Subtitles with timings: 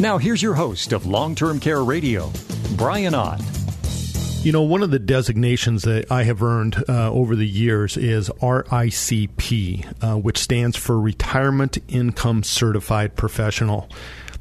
[0.00, 2.32] Now, here's your host of Long Term Care Radio,
[2.76, 3.40] Brian Ott.
[4.42, 8.28] You know, one of the designations that I have earned uh, over the years is
[8.42, 13.88] RICP, uh, which stands for Retirement Income Certified Professional.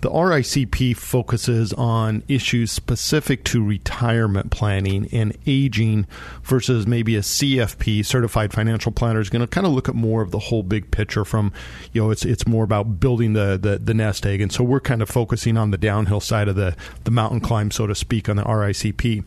[0.03, 6.07] The RICP focuses on issues specific to retirement planning and aging
[6.43, 10.21] versus maybe a CFP, Certified Financial Planner, is going to kind of look at more
[10.21, 11.53] of the whole big picture from,
[11.93, 14.41] you know, it's it's more about building the, the, the nest egg.
[14.41, 17.71] And so we're kind of focusing on the downhill side of the, the mountain climb,
[17.71, 19.23] so to speak, on the RICP.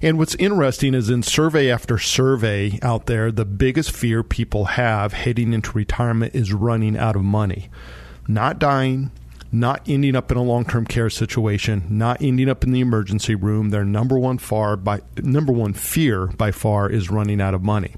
[0.00, 5.12] And what's interesting is in survey after survey out there, the biggest fear people have
[5.12, 7.68] heading into retirement is running out of money.
[8.26, 9.10] Not dying,
[9.52, 13.70] not ending up in a long-term care situation, not ending up in the emergency room.
[13.70, 17.94] Their number one far by number one fear by far is running out of money.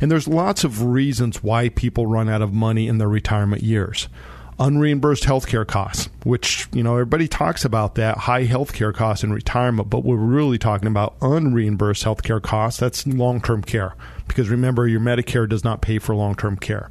[0.00, 4.08] And there's lots of reasons why people run out of money in their retirement years
[4.58, 9.88] unreimbursed healthcare costs, which, you know, everybody talks about that high healthcare costs in retirement,
[9.88, 12.80] but we're really talking about unreimbursed healthcare costs.
[12.80, 13.94] That's long term care.
[14.26, 16.90] Because remember, your Medicare does not pay for long term care.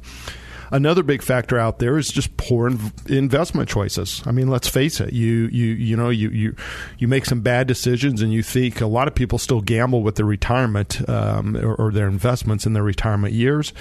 [0.70, 4.22] Another big factor out there is just poor inv- investment choices.
[4.26, 5.12] I mean, let's face it.
[5.12, 6.56] You you you know you you
[6.98, 10.16] you make some bad decisions, and you think a lot of people still gamble with
[10.16, 13.72] their retirement um, or, or their investments in their retirement years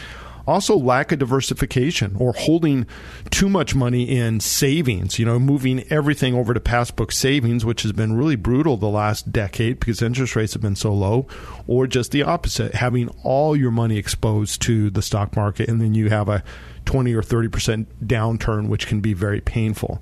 [0.48, 2.88] also, lack of diversification or holding
[3.30, 7.92] too much money in savings, you know, moving everything over to passbook savings, which has
[7.92, 11.28] been really brutal the last decade because interest rates have been so low,
[11.68, 15.94] or just the opposite, having all your money exposed to the stock market and then
[15.94, 16.42] you have a
[16.88, 20.02] 20 or 30% downturn, which can be very painful.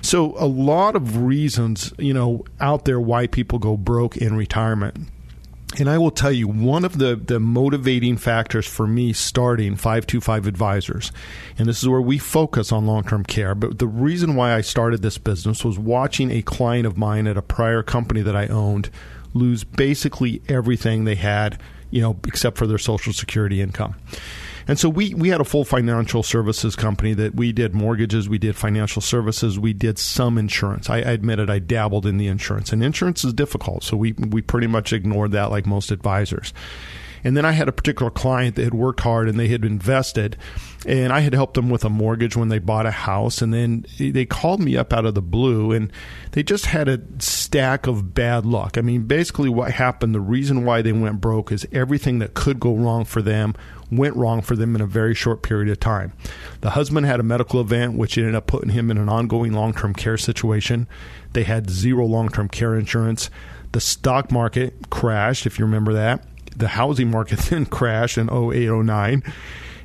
[0.00, 5.08] So, a lot of reasons, you know, out there why people go broke in retirement.
[5.78, 10.46] And I will tell you, one of the, the motivating factors for me starting 525
[10.46, 11.10] Advisors,
[11.58, 14.60] and this is where we focus on long term care, but the reason why I
[14.60, 18.46] started this business was watching a client of mine at a prior company that I
[18.46, 18.90] owned
[19.32, 21.58] lose basically everything they had,
[21.90, 23.96] you know, except for their Social Security income.
[24.66, 28.38] And so we, we had a full financial services company that we did mortgages, we
[28.38, 30.88] did financial services, we did some insurance.
[30.88, 34.42] I, I admitted I dabbled in the insurance, and insurance is difficult, so we, we
[34.42, 36.52] pretty much ignored that like most advisors.
[37.24, 40.36] And then I had a particular client that had worked hard and they had invested,
[40.86, 43.40] and I had helped them with a mortgage when they bought a house.
[43.40, 45.90] And then they called me up out of the blue and
[46.32, 48.76] they just had a stack of bad luck.
[48.76, 52.60] I mean, basically, what happened, the reason why they went broke is everything that could
[52.60, 53.54] go wrong for them
[53.90, 56.12] went wrong for them in a very short period of time.
[56.60, 59.72] The husband had a medical event, which ended up putting him in an ongoing long
[59.72, 60.86] term care situation.
[61.32, 63.30] They had zero long term care insurance.
[63.72, 66.24] The stock market crashed, if you remember that
[66.56, 69.22] the housing market then crashed in 08, 09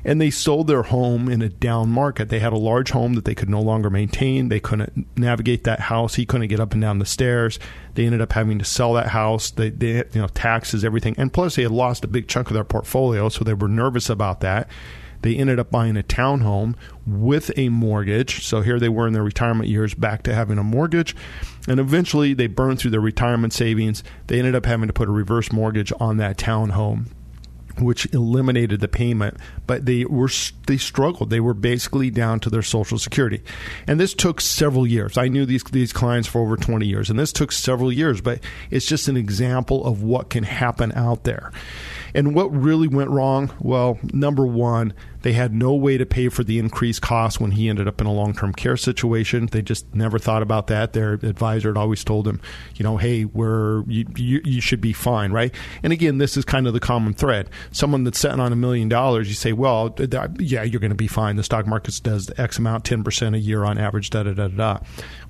[0.04, 2.28] and they sold their home in a down market.
[2.28, 4.48] They had a large home that they could no longer maintain.
[4.48, 6.14] They couldn't navigate that house.
[6.14, 7.58] He couldn't get up and down the stairs.
[7.94, 9.50] They ended up having to sell that house.
[9.50, 12.54] They, they you know, taxes, everything, and plus they had lost a big chunk of
[12.54, 14.68] their portfolio, so they were nervous about that.
[15.22, 18.44] They ended up buying a townhome with a mortgage.
[18.46, 21.14] So here they were in their retirement years back to having a mortgage.
[21.68, 24.02] And eventually they burned through their retirement savings.
[24.28, 27.08] They ended up having to put a reverse mortgage on that townhome
[27.80, 29.36] which eliminated the payment,
[29.66, 30.30] but they were
[30.66, 31.30] they struggled.
[31.30, 33.42] They were basically down to their social security,
[33.86, 35.16] and this took several years.
[35.16, 38.20] I knew these these clients for over twenty years, and this took several years.
[38.20, 41.52] But it's just an example of what can happen out there.
[42.14, 43.52] And what really went wrong?
[43.60, 47.68] Well, number one, they had no way to pay for the increased cost when he
[47.68, 49.46] ended up in a long term care situation.
[49.46, 50.92] They just never thought about that.
[50.92, 52.40] Their advisor had always told him,
[52.74, 55.54] you know, hey, we're you, you, you should be fine, right?
[55.82, 57.50] And again, this is kind of the common thread.
[57.72, 59.94] Someone that's sitting on a million dollars, you say, well,
[60.38, 61.36] yeah, you're going to be fine.
[61.36, 64.48] The stock market does X amount, ten percent a year on average, da da da
[64.48, 64.78] da.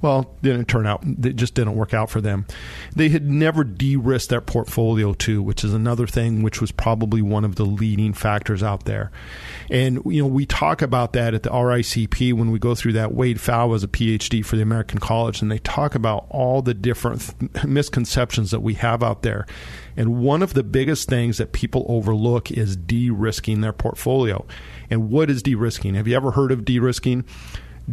[0.02, 1.04] Well, didn't turn out.
[1.04, 2.46] It just didn't work out for them.
[2.94, 7.44] They had never de-risked their portfolio too, which is another thing which was probably one
[7.44, 9.10] of the leading factors out there.
[9.84, 13.14] You know, we talk about that at the RICP when we go through that.
[13.14, 16.74] Wade Pfau was a PhD for the American College, and they talk about all the
[16.74, 19.46] different th- misconceptions that we have out there.
[19.96, 24.46] And one of the biggest things that people overlook is de-risking their portfolio.
[24.88, 25.94] And what is de-risking?
[25.94, 27.24] Have you ever heard of de-risking?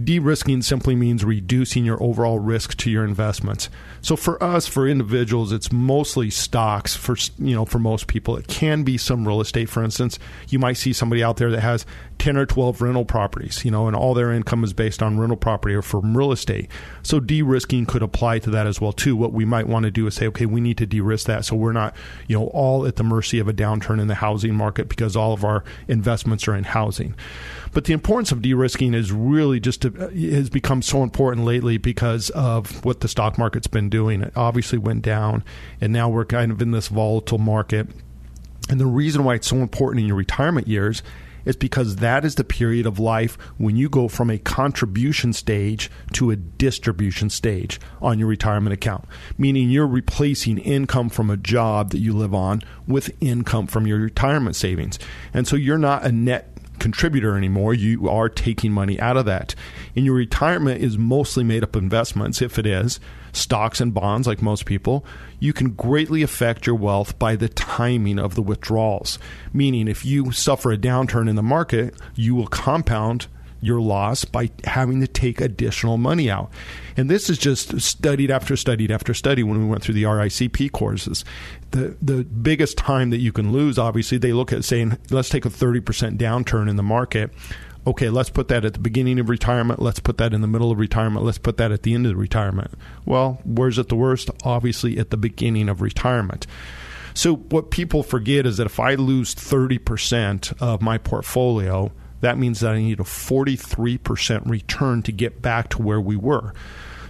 [0.04, 3.70] De risking simply means reducing your overall risk to your investments.
[4.02, 6.96] So for us, for individuals, it's mostly stocks.
[6.96, 9.70] For you know, for most people, it can be some real estate.
[9.70, 11.86] For instance, you might see somebody out there that has
[12.18, 15.38] ten or twelve rental properties, you know, and all their income is based on rental
[15.38, 16.70] property or from real estate.
[17.02, 19.16] So de-risking could apply to that as well too.
[19.16, 21.56] What we might want to do is say, okay, we need to de-risk that, so
[21.56, 21.96] we're not,
[22.28, 25.34] you know, all at the mercy of a downturn in the housing market because all
[25.34, 27.16] of our investments are in housing.
[27.74, 31.78] But the importance of de-risking is really just to, uh, has become so important lately
[31.78, 34.22] because of what the stock market's been doing.
[34.22, 35.44] It obviously went down,
[35.82, 37.88] and now we're kind of in this volatile market.
[38.70, 41.02] And the reason why it's so important in your retirement years
[41.48, 45.90] is because that is the period of life when you go from a contribution stage
[46.12, 49.06] to a distribution stage on your retirement account,
[49.38, 53.98] meaning you're replacing income from a job that you live on with income from your
[53.98, 55.00] retirement savings.
[55.34, 57.74] And so you're not a net contributor anymore.
[57.74, 59.56] You are taking money out of that.
[59.96, 63.00] And your retirement is mostly made up of investments, if it is,
[63.32, 65.06] stocks and bonds, like most people.
[65.40, 69.20] You can greatly affect your wealth by the timing of the withdrawals.
[69.54, 73.28] Meaning, if you suffer a downturn in the market, you will compound
[73.62, 76.52] your loss by having to take additional money out.
[76.96, 80.72] And this is just studied after studied after study when we went through the RICP
[80.72, 81.26] courses.
[81.72, 85.46] The the biggest time that you can lose, obviously, they look at saying, let's take
[85.46, 87.32] a 30% downturn in the market.
[87.86, 89.82] Okay, let's put that at the beginning of retirement.
[89.82, 91.26] Let's put that in the middle of retirement.
[91.26, 92.72] Let's put that at the end of retirement.
[93.06, 94.30] Well, where's it the worst?
[94.44, 96.46] Obviously, at the beginning of retirement.
[97.14, 102.60] So, what people forget is that if I lose 30% of my portfolio, that means
[102.62, 106.54] that I need a 43% return to get back to where we were.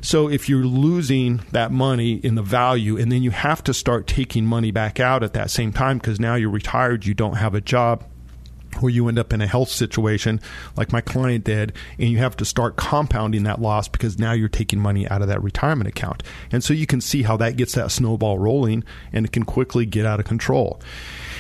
[0.02, 4.08] So if you're losing that money in the value and then you have to start
[4.08, 7.56] taking money back out at that same time because now you're retired, you don't have
[7.56, 8.04] a job,
[8.82, 10.40] or you end up in a health situation
[10.76, 14.48] like my client did, and you have to start compounding that loss because now you're
[14.48, 16.24] taking money out of that retirement account.
[16.52, 19.86] And so you can see how that gets that snowball rolling and it can quickly
[19.86, 20.80] get out of control.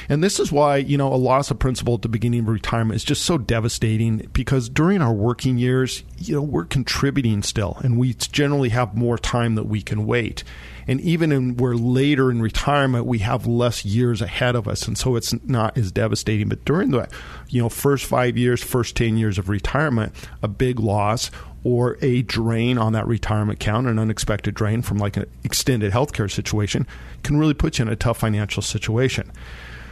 [0.10, 2.96] And this is why, you know, a loss of principal at the beginning of retirement
[2.96, 7.98] is just so devastating because during our working years, you know, we're contributing still and
[7.98, 10.44] we generally have more time that we can wait.
[10.88, 14.88] And even when we're later in retirement, we have less years ahead of us.
[14.88, 16.48] And so it's not as devastating.
[16.48, 17.10] But during the,
[17.50, 21.30] you know, first five years, first 10 years of retirement, a big loss
[21.66, 26.32] or a drain on that retirement account, an unexpected drain from like an extended healthcare
[26.32, 26.88] situation,
[27.24, 29.30] can really put you in a tough financial situation.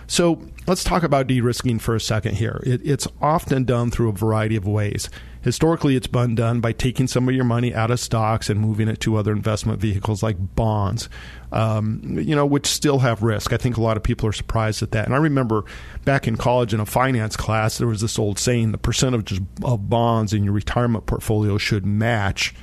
[0.08, 2.62] So let's talk about de risking for a second here.
[2.64, 5.10] It, it's often done through a variety of ways.
[5.42, 8.88] Historically, it's been done by taking some of your money out of stocks and moving
[8.88, 11.08] it to other investment vehicles like bonds,
[11.52, 13.54] um, you know, which still have risk.
[13.54, 15.06] I think a lot of people are surprised at that.
[15.06, 15.64] And I remember
[16.04, 19.88] back in college in a finance class, there was this old saying: the percentage of
[19.88, 22.56] bonds in your retirement portfolio should match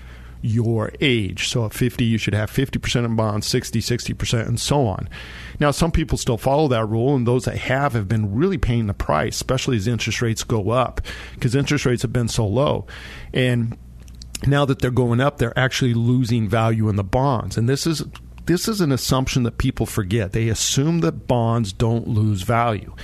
[0.42, 1.48] your age.
[1.48, 5.08] So at 50, you should have 50% in bonds, 60, 60%, and so on.
[5.62, 8.88] Now, some people still follow that rule, and those that have have been really paying
[8.88, 11.00] the price, especially as interest rates go up,
[11.34, 12.84] because interest rates have been so low.
[13.32, 13.78] And
[14.44, 17.56] now that they're going up, they're actually losing value in the bonds.
[17.56, 18.02] And this is
[18.46, 20.32] this is an assumption that people forget.
[20.32, 22.96] They assume that bonds don't lose value,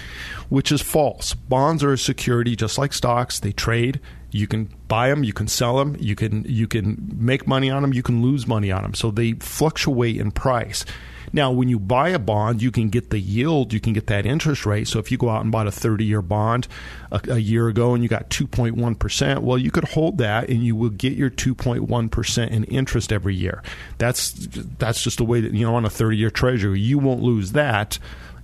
[0.48, 1.34] which is false.
[1.34, 3.38] Bonds are a security just like stocks.
[3.38, 4.00] They trade.
[4.32, 7.82] You can buy them, you can sell them, you can you can make money on
[7.82, 8.94] them, you can lose money on them.
[8.94, 10.84] So they fluctuate in price.
[11.32, 14.26] Now, when you buy a bond, you can get the yield, you can get that
[14.26, 14.88] interest rate.
[14.88, 16.68] So if you go out and bought a 30 year bond
[17.10, 20.76] a, a year ago and you got 2.1%, well, you could hold that and you
[20.76, 23.62] will get your 2.1% in interest every year.
[23.98, 24.32] That's,
[24.78, 27.52] that's just the way that, you know, on a 30 year treasury, you won't lose
[27.52, 27.98] that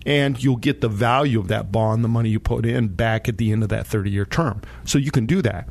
[0.07, 3.39] and you'll get the value of that bond, the money you put in, back at
[3.39, 4.61] the end of that 30 year term.
[4.85, 5.69] So you can do that.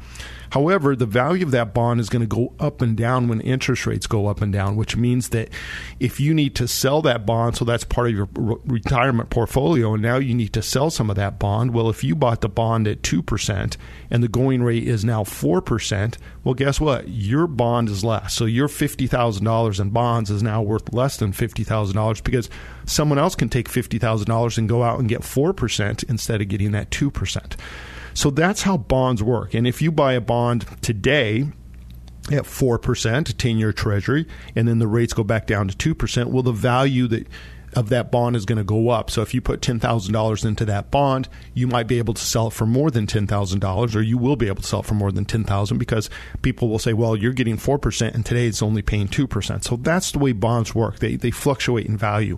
[0.53, 3.87] However, the value of that bond is going to go up and down when interest
[3.87, 5.49] rates go up and down, which means that
[5.99, 9.95] if you need to sell that bond, so that's part of your re- retirement portfolio,
[9.95, 11.73] and now you need to sell some of that bond.
[11.73, 13.77] Well, if you bought the bond at 2%
[14.11, 17.07] and the going rate is now 4%, well, guess what?
[17.07, 18.35] Your bond is less.
[18.35, 22.47] So your $50,000 in bonds is now worth less than $50,000 because
[22.85, 26.91] someone else can take $50,000 and go out and get 4% instead of getting that
[26.91, 27.55] 2%.
[28.13, 29.53] So that's how bonds work.
[29.53, 31.47] And if you buy a bond today,
[32.31, 36.43] at 4%, 10 year treasury, and then the rates go back down to 2%, well,
[36.43, 37.27] the value that
[37.75, 39.09] of that bond is going to go up.
[39.09, 42.53] So if you put $10,000 into that bond, you might be able to sell it
[42.53, 45.25] for more than $10,000 or you will be able to sell it for more than
[45.25, 46.09] 10,000 because
[46.41, 49.63] people will say, well, you're getting 4% and today it's only paying 2%.
[49.63, 50.99] So that's the way bonds work.
[50.99, 52.37] They, they fluctuate in value.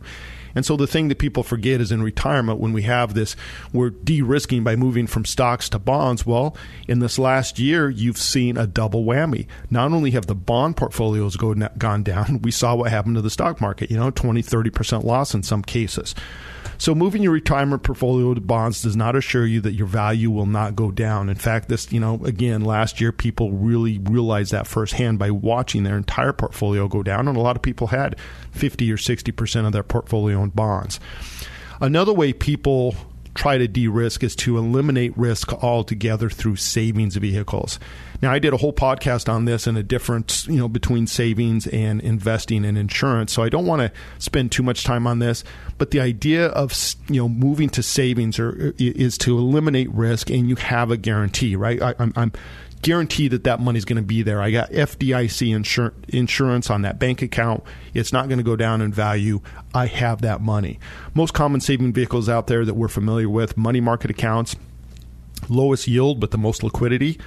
[0.55, 3.35] And so the thing that people forget is in retirement, when we have this,
[3.73, 6.25] we're de risking by moving from stocks to bonds.
[6.25, 6.55] Well,
[6.87, 9.47] in this last year, you've seen a double whammy.
[9.69, 13.29] Not only have the bond portfolios go, gone down, we saw what happened to the
[13.29, 16.15] stock market, you know, 20, 30% loss in some cases.
[16.77, 20.45] So moving your retirement portfolio to bonds does not assure you that your value will
[20.45, 21.29] not go down.
[21.29, 25.83] In fact, this, you know, again, last year people really realized that firsthand by watching
[25.83, 28.17] their entire portfolio go down, and a lot of people had
[28.51, 30.99] 50 or 60% of their portfolio in bonds.
[31.81, 32.95] Another way people
[33.35, 37.79] try to de-risk is to eliminate risk altogether through savings vehicles.
[38.21, 41.67] Now, I did a whole podcast on this and a difference, you know, between savings
[41.67, 43.33] and investing and insurance.
[43.33, 45.43] So I don't want to spend too much time on this.
[45.77, 46.73] But the idea of
[47.09, 51.55] you know moving to savings or, is to eliminate risk, and you have a guarantee,
[51.57, 51.81] right?
[51.81, 52.31] I, I'm,
[52.87, 54.41] I'm that that money's going to be there.
[54.41, 57.63] I got FDIC insur- insurance on that bank account.
[57.93, 59.41] It's not going to go down in value.
[59.73, 60.79] I have that money.
[61.13, 64.55] Most common saving vehicles out there that we're familiar with money market accounts,
[65.49, 67.19] lowest yield but the most liquidity.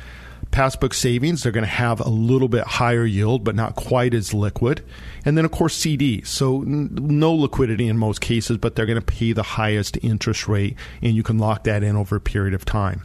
[0.50, 4.32] Passbook savings, they're going to have a little bit higher yield, but not quite as
[4.32, 4.82] liquid.
[5.24, 6.28] And then, of course, CDs.
[6.28, 10.48] So, n- no liquidity in most cases, but they're going to pay the highest interest
[10.48, 13.04] rate, and you can lock that in over a period of time.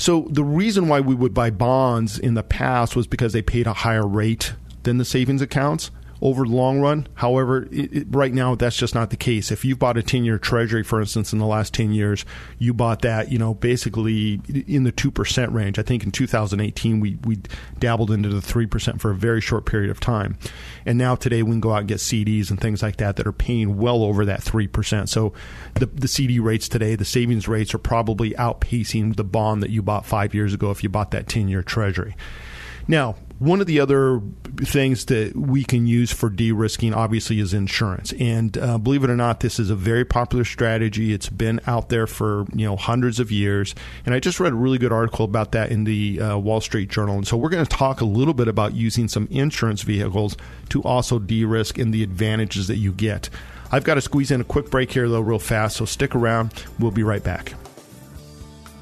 [0.00, 3.66] So the reason why we would buy bonds in the past was because they paid
[3.66, 4.54] a higher rate
[4.84, 5.90] than the savings accounts
[6.22, 7.06] over the long run.
[7.14, 9.50] However, it, it, right now that's just not the case.
[9.50, 12.24] If you've bought a 10-year treasury for instance in the last 10 years,
[12.58, 15.78] you bought that, you know, basically in the 2% range.
[15.78, 17.38] I think in 2018 we we
[17.78, 20.36] dabbled into the 3% for a very short period of time.
[20.84, 23.26] And now today we can go out and get CDs and things like that that
[23.26, 25.08] are paying well over that 3%.
[25.08, 25.32] So
[25.74, 29.82] the the CD rates today, the savings rates are probably outpacing the bond that you
[29.82, 32.16] bought 5 years ago if you bought that 10-year treasury.
[32.88, 34.20] Now, one of the other
[34.58, 38.12] things that we can use for de-risking, obviously, is insurance.
[38.20, 41.14] And uh, believe it or not, this is a very popular strategy.
[41.14, 43.74] It's been out there for you know hundreds of years.
[44.04, 46.90] And I just read a really good article about that in the uh, Wall Street
[46.90, 47.16] Journal.
[47.16, 50.36] And so we're going to talk a little bit about using some insurance vehicles
[50.68, 53.30] to also de-risk and the advantages that you get.
[53.72, 55.78] I've got to squeeze in a quick break here, though, real fast.
[55.78, 56.52] So stick around.
[56.78, 57.54] We'll be right back.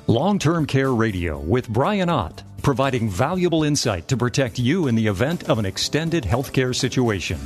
[0.08, 5.06] Long Term Care Radio with Brian Ott providing valuable insight to protect you in the
[5.06, 7.38] event of an extended healthcare situation.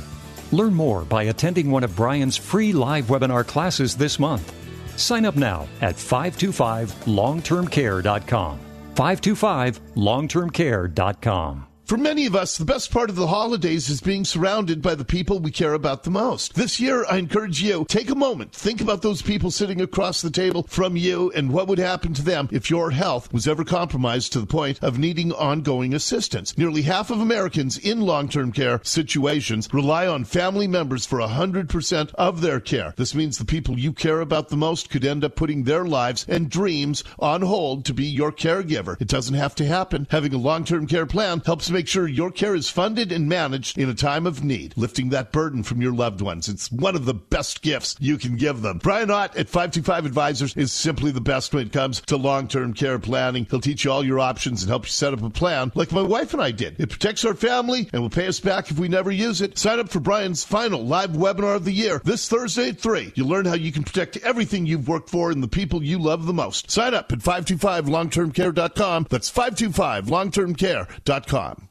[0.51, 4.53] Learn more by attending one of Brian's free live webinar classes this month.
[4.99, 8.59] Sign up now at 525longtermcare.com.
[8.95, 11.72] 525longtermcare.com.
[11.93, 15.05] For many of us, the best part of the holidays is being surrounded by the
[15.05, 16.55] people we care about the most.
[16.55, 20.31] This year, I encourage you, take a moment, think about those people sitting across the
[20.31, 24.33] table from you and what would happen to them if your health was ever compromised
[24.33, 26.57] to the point of needing ongoing assistance.
[26.57, 32.41] Nearly half of Americans in long-term care situations rely on family members for 100% of
[32.41, 32.95] their care.
[32.97, 36.25] This means the people you care about the most could end up putting their lives
[36.27, 38.99] and dreams on hold to be your caregiver.
[38.99, 40.07] It doesn't have to happen.
[40.09, 43.89] Having a long-term care plan helps make sure your care is funded and managed in
[43.89, 46.49] a time of need, lifting that burden from your loved ones.
[46.49, 48.79] It's one of the best gifts you can give them.
[48.79, 52.99] Brian Ott at 525 Advisors is simply the best when it comes to long-term care
[52.99, 53.45] planning.
[53.49, 56.01] He'll teach you all your options and help you set up a plan like my
[56.01, 56.79] wife and I did.
[56.79, 59.57] It protects our family and will pay us back if we never use it.
[59.57, 63.13] Sign up for Brian's final live webinar of the year this Thursday at 3.
[63.15, 66.25] You'll learn how you can protect everything you've worked for and the people you love
[66.25, 66.71] the most.
[66.71, 69.07] Sign up at 525longtermcare.com.
[69.09, 71.69] That's 525longtermcare.com.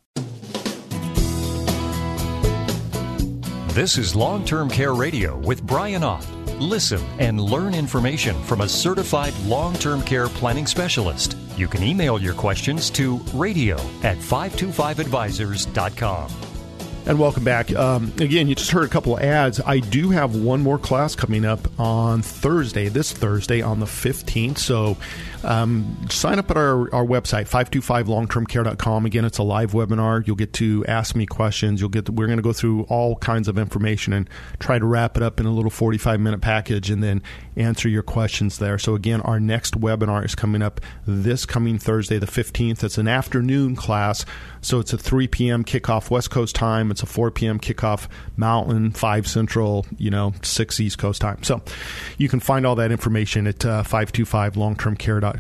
[3.75, 6.31] This is Long Term Care Radio with Brian Ott.
[6.61, 11.39] Listen and learn information from a certified long term care planning specialist.
[11.57, 16.31] You can email your questions to radio at 525advisors.com.
[17.07, 17.75] And welcome back.
[17.75, 19.59] Um, again, you just heard a couple of ads.
[19.65, 24.59] I do have one more class coming up on Thursday, this Thursday on the 15th.
[24.59, 24.99] So
[25.45, 29.07] um, sign up at our, our website, 525longtermcare.com.
[29.07, 30.27] Again, it's a live webinar.
[30.27, 31.81] You'll get to ask me questions.
[31.81, 34.85] You'll get to, we're going to go through all kinds of information and try to
[34.85, 37.23] wrap it up in a little 45 minute package and then
[37.57, 38.79] answer your questions there.
[38.79, 42.85] So again, our next webinar is coming up this coming Thursday, the 15th.
[42.85, 44.25] It's an afternoon class.
[44.61, 45.65] So it's a 3 p.m.
[45.65, 46.91] kickoff West Coast time.
[46.91, 47.59] It's a 4 p.m.
[47.59, 51.43] kickoff Mountain, 5 Central, you know, 6 East Coast time.
[51.43, 51.63] So
[52.17, 55.32] you can find all that information at uh, 525longtermcare.com.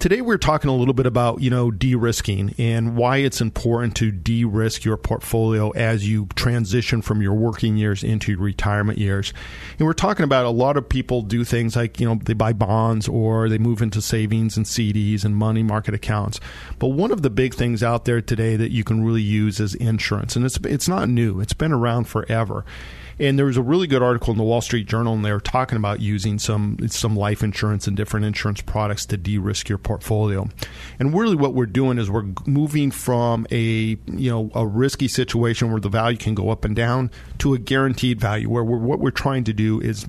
[0.00, 4.10] Today we're talking a little bit about, you know, de-risking and why it's important to
[4.10, 9.34] de-risk your portfolio as you transition from your working years into retirement years.
[9.78, 12.54] And we're talking about a lot of people do things like, you know, they buy
[12.54, 16.40] bonds or they move into savings and CDs and money market accounts.
[16.78, 19.74] But one of the big things out there today that you can really use is
[19.74, 20.34] insurance.
[20.34, 21.40] And it's it's not new.
[21.40, 22.64] It's been around forever.
[23.20, 25.40] And there was a really good article in the Wall Street Journal, and they were
[25.40, 30.48] talking about using some some life insurance and different insurance products to de-risk your portfolio.
[30.98, 35.70] And really, what we're doing is we're moving from a you know a risky situation
[35.70, 39.00] where the value can go up and down to a guaranteed value, where we're, what
[39.00, 40.06] we're trying to do is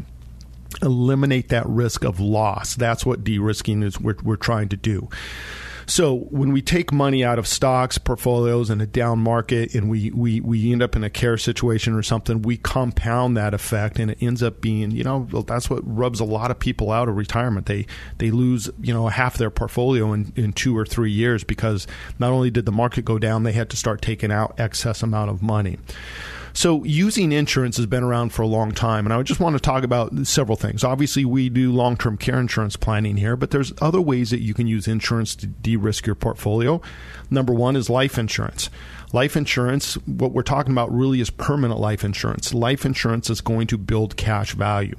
[0.81, 2.75] eliminate that risk of loss.
[2.75, 3.99] That's what de-risking is.
[3.99, 5.09] We're, we're trying to do.
[5.91, 10.09] So when we take money out of stocks, portfolios in a down market, and we,
[10.11, 14.09] we, we end up in a care situation or something, we compound that effect, and
[14.09, 17.17] it ends up being, you know, that's what rubs a lot of people out of
[17.17, 17.65] retirement.
[17.65, 17.87] They
[18.19, 21.87] they lose, you know, half their portfolio in, in two or three years because
[22.19, 25.29] not only did the market go down, they had to start taking out excess amount
[25.29, 25.77] of money.
[26.53, 29.59] So, using insurance has been around for a long time, and I just want to
[29.59, 30.83] talk about several things.
[30.83, 34.53] Obviously, we do long term care insurance planning here, but there's other ways that you
[34.53, 36.81] can use insurance to de risk your portfolio.
[37.29, 38.69] Number one is life insurance.
[39.13, 42.53] Life insurance, what we're talking about really is permanent life insurance.
[42.53, 44.95] Life insurance is going to build cash value.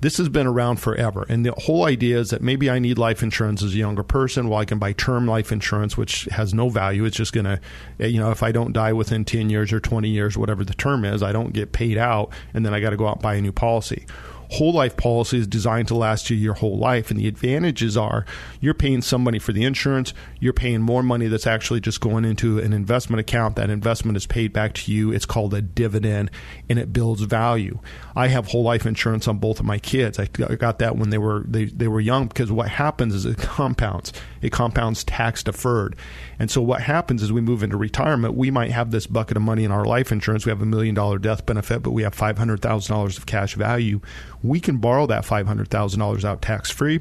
[0.00, 1.26] This has been around forever.
[1.28, 4.48] And the whole idea is that maybe I need life insurance as a younger person.
[4.48, 7.04] Well, I can buy term life insurance, which has no value.
[7.04, 7.60] It's just going to,
[7.98, 10.74] eh, you know, if I don't die within 10 years or 20 years, whatever the
[10.74, 12.32] term is, I don't get paid out.
[12.54, 14.06] And then I got to go out and buy a new policy
[14.50, 17.10] whole life policy is designed to last you your whole life.
[17.10, 18.24] And the advantages are
[18.60, 22.58] you're paying somebody for the insurance, you're paying more money that's actually just going into
[22.58, 23.56] an investment account.
[23.56, 25.12] That investment is paid back to you.
[25.12, 26.30] It's called a dividend
[26.68, 27.78] and it builds value.
[28.16, 30.18] I have whole life insurance on both of my kids.
[30.18, 33.38] I got that when they were they, they were young because what happens is it
[33.38, 34.12] compounds.
[34.40, 35.96] It compounds tax deferred.
[36.38, 39.42] And so what happens is we move into retirement, we might have this bucket of
[39.42, 40.46] money in our life insurance.
[40.46, 44.00] We have a million dollar death benefit, but we have $500,000 of cash value.
[44.42, 47.00] We can borrow that $500,000 out tax free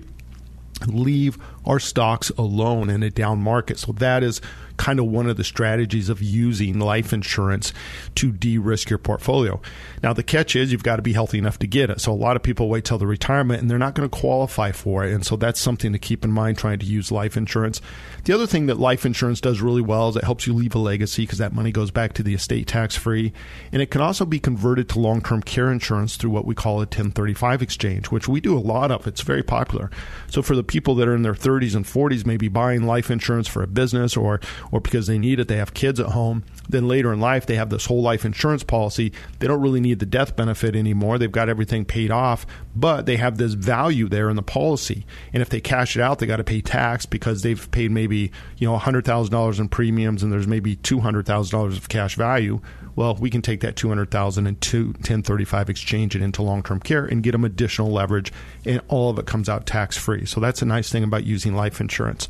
[0.87, 1.37] leave
[1.69, 3.77] our stocks alone in a down market.
[3.77, 4.41] So that is
[4.79, 7.73] kind of one of the strategies of using life insurance
[8.15, 9.61] to de-risk your portfolio.
[10.01, 11.99] Now the catch is you've got to be healthy enough to get it.
[11.99, 14.71] So a lot of people wait till the retirement and they're not going to qualify
[14.71, 15.13] for it.
[15.13, 17.81] And so that's something to keep in mind trying to use life insurance.
[18.23, 20.79] The other thing that life insurance does really well is it helps you leave a
[20.79, 23.33] legacy because that money goes back to the estate tax free.
[23.73, 26.87] And it can also be converted to long-term care insurance through what we call a
[26.87, 29.05] 1035 exchange, which we do a lot of.
[29.07, 29.91] It's very popular.
[30.29, 33.09] So for the people that are in their 30s and 40s may be buying life
[33.11, 34.39] insurance for a business or
[34.71, 36.43] or because they need it, they have kids at home.
[36.67, 39.11] Then later in life, they have this whole life insurance policy.
[39.39, 41.17] They don't really need the death benefit anymore.
[41.17, 45.05] They've got everything paid off, but they have this value there in the policy.
[45.33, 48.31] And if they cash it out, they got to pay tax because they've paid maybe
[48.57, 51.89] you know hundred thousand dollars in premiums, and there's maybe two hundred thousand dollars of
[51.89, 52.61] cash value.
[52.95, 56.21] Well, we can take that two hundred thousand and two ten thirty five exchange it
[56.21, 58.31] into long term care and get them additional leverage,
[58.65, 60.25] and all of it comes out tax free.
[60.25, 62.27] So that's a nice thing about using life insurance.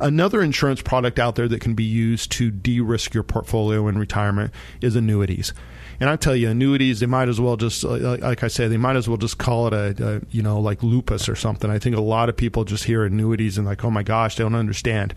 [0.00, 3.96] Another insurance product out there that can be used to de risk your portfolio in
[3.96, 5.52] retirement is annuities.
[6.00, 8.68] And I tell you, annuities, they might as well just, uh, uh, like I say,
[8.68, 11.70] they might as well just call it a, a, you know, like lupus or something.
[11.70, 14.44] I think a lot of people just hear annuities and like, oh my gosh, they
[14.44, 15.14] don't understand.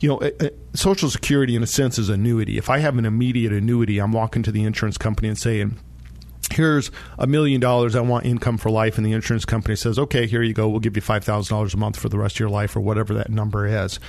[0.00, 2.58] You know, eh, eh, Social Security in a sense is annuity.
[2.58, 5.78] If I have an immediate annuity, I'm walking to the insurance company and saying,
[6.52, 8.96] here's a million dollars I want income for life.
[8.96, 10.68] And the insurance company says okay here you go.
[10.68, 13.30] We'll give you $5000 a month for the rest of your life or whatever that
[13.30, 14.00] number is.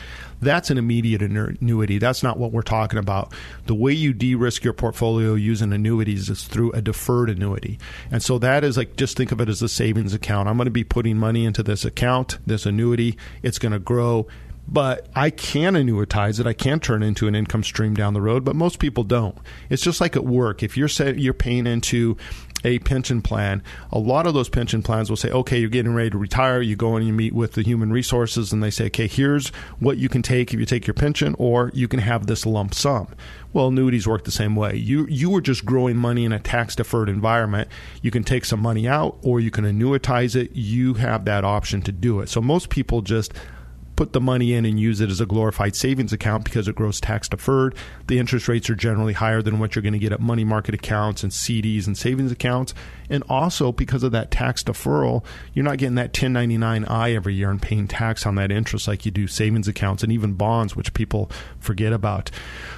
[0.41, 1.99] That's an immediate annuity.
[1.99, 3.31] That's not what we're talking about.
[3.67, 7.77] The way you de-risk your portfolio using annuities is through a deferred annuity.
[8.09, 10.49] And so that is like just think of it as a savings account.
[10.49, 13.17] I'm going to be putting money into this account this annuity.
[13.43, 14.27] It's going to grow
[14.67, 16.47] but I can annuitize it.
[16.47, 19.37] I can turn it into an income stream down the road, but most people don't.
[19.69, 20.63] It's just like at work.
[20.63, 22.17] If you're say, you're paying into
[22.63, 26.11] a pension plan, a lot of those pension plans will say, okay, you're getting ready
[26.11, 26.61] to retire.
[26.61, 29.97] You go and you meet with the human resources and they say, okay, here's what
[29.97, 33.07] you can take if you take your pension, or you can have this lump sum.
[33.53, 34.75] Well, annuities work the same way.
[34.75, 37.67] You you were just growing money in a tax deferred environment.
[38.01, 40.55] You can take some money out or you can annuitize it.
[40.55, 42.29] You have that option to do it.
[42.29, 43.33] So most people just
[44.01, 46.99] put the money in and use it as a glorified savings account because it grows
[46.99, 47.75] tax deferred.
[48.07, 50.73] The interest rates are generally higher than what you're going to get at money market
[50.73, 52.73] accounts and CDs and savings accounts.
[53.11, 57.61] And also because of that tax deferral, you're not getting that 1099I every year and
[57.61, 61.29] paying tax on that interest like you do savings accounts and even bonds, which people
[61.59, 62.31] forget about.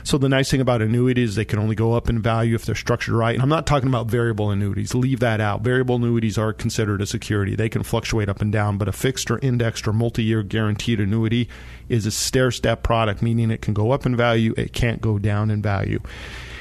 [0.04, 2.74] So the nice thing about annuities, they can only go up in value if they're
[2.74, 3.36] structured right.
[3.36, 4.96] And I'm not talking about variable annuities.
[4.96, 5.62] Leave that out.
[5.62, 7.56] Variable annuities are considered a security.
[7.56, 11.48] They can fluctuate up and down, but a fixed or indexed or multi-year guaranteed annuity
[11.90, 15.20] is a stair step product, meaning it can go up in value, it can't go
[15.20, 16.00] down in value.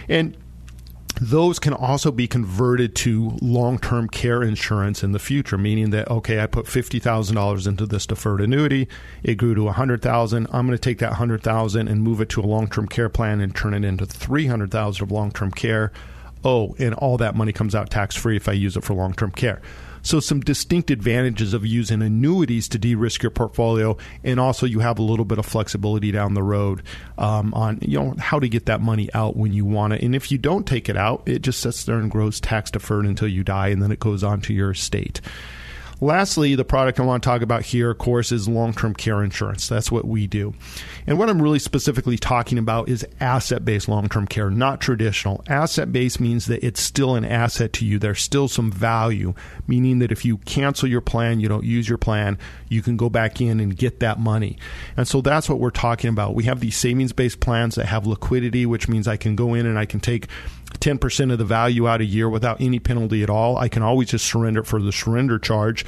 [0.09, 0.37] And
[1.21, 6.41] those can also be converted to long-term care insurance in the future meaning that okay
[6.41, 8.89] i put $50000 into this deferred annuity.
[9.23, 12.47] It grew to 100000 i'm going to take that 100000 and move it to a
[12.47, 15.93] long-term care plan and turn it into 300000 of long-term care
[16.45, 19.61] oh and all that money comes out tax-free if i use it for long-term care
[20.05, 24.81] so, some distinct advantages of using annuities to de risk your portfolio, and also you
[24.81, 26.83] have a little bit of flexibility down the road
[27.19, 30.03] um, on you know how to get that money out when you want it.
[30.03, 33.07] And if you don't take it out, it just sits there and grows tax deferred
[33.07, 35.21] until you die, and then it goes on to your estate.
[36.03, 39.23] Lastly, the product I want to talk about here, of course, is long term care
[39.23, 39.69] insurance.
[39.69, 40.53] That's what we do.
[41.07, 45.45] And what I'm really specifically talking about is asset based long term care, not traditional.
[45.47, 48.01] Asset based means that it's still an asset to you.
[48.01, 49.33] There's still some value,
[49.69, 52.37] meaning that if you cancel your plan, you don't use your plan,
[52.69, 54.59] you can go back in and get that money.
[54.97, 56.35] And so that's what we're talking about.
[56.35, 59.67] We have these savings based plans that have liquidity, which means I can go in
[59.67, 60.27] and I can take
[60.81, 63.57] 10% of the value out a year without any penalty at all.
[63.57, 65.85] I can always just surrender for the surrender charge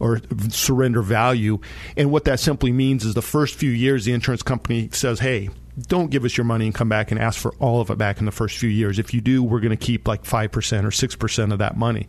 [0.00, 1.58] or surrender value.
[1.96, 5.50] And what that simply means is the first few years, the insurance company says, hey,
[5.86, 8.18] don't give us your money and come back and ask for all of it back
[8.18, 8.98] in the first few years.
[8.98, 10.46] If you do, we're going to keep like 5%
[10.84, 12.08] or 6% of that money.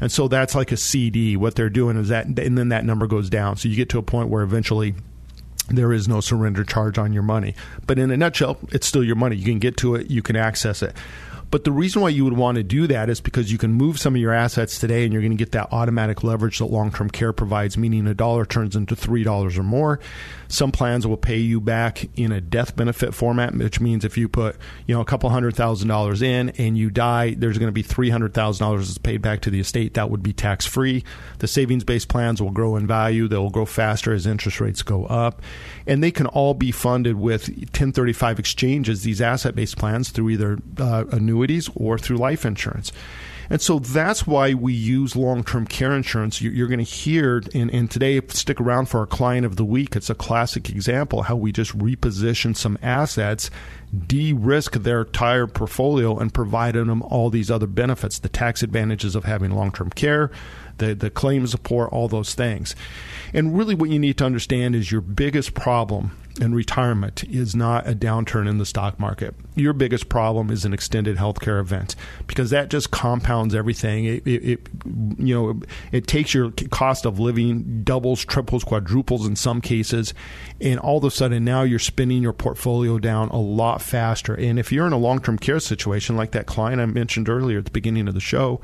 [0.00, 1.36] And so that's like a CD.
[1.36, 3.56] What they're doing is that, and then that number goes down.
[3.56, 4.94] So you get to a point where eventually
[5.68, 7.54] there is no surrender charge on your money.
[7.86, 9.36] But in a nutshell, it's still your money.
[9.36, 10.96] You can get to it, you can access it.
[11.50, 13.98] But the reason why you would want to do that is because you can move
[13.98, 16.92] some of your assets today and you're going to get that automatic leverage that long
[16.92, 20.00] term care provides, meaning a dollar turns into $3 or more.
[20.48, 24.28] Some plans will pay you back in a death benefit format, which means if you
[24.28, 27.72] put, you know, a couple hundred thousand dollars in and you die, there's going to
[27.72, 29.94] be $300,000 that's paid back to the estate.
[29.94, 31.04] That would be tax free.
[31.38, 33.28] The savings based plans will grow in value.
[33.28, 35.42] They'll grow faster as interest rates go up.
[35.90, 40.58] And they can all be funded with 1035 exchanges, these asset based plans, through either
[40.78, 42.92] uh, annuities or through life insurance.
[43.50, 46.40] And so that's why we use long term care insurance.
[46.40, 49.96] You're going to hear, and, today, stick around for our client of the week.
[49.96, 53.50] It's a classic example how we just reposition some assets,
[54.06, 59.16] de risk their entire portfolio, and provided them all these other benefits the tax advantages
[59.16, 60.30] of having long term care,
[60.80, 62.74] the, the claim support, all those things.
[63.32, 67.88] And really, what you need to understand is your biggest problem in retirement is not
[67.88, 69.34] a downturn in the stock market.
[69.54, 74.04] Your biggest problem is an extended healthcare event because that just compounds everything.
[74.06, 74.68] It, it, it,
[75.18, 75.60] you know
[75.92, 80.14] it takes your cost of living doubles, triples, quadruples in some cases,
[80.60, 84.34] and all of a sudden now you're spinning your portfolio down a lot faster.
[84.34, 87.58] And if you're in a long term care situation like that client I mentioned earlier
[87.58, 88.60] at the beginning of the show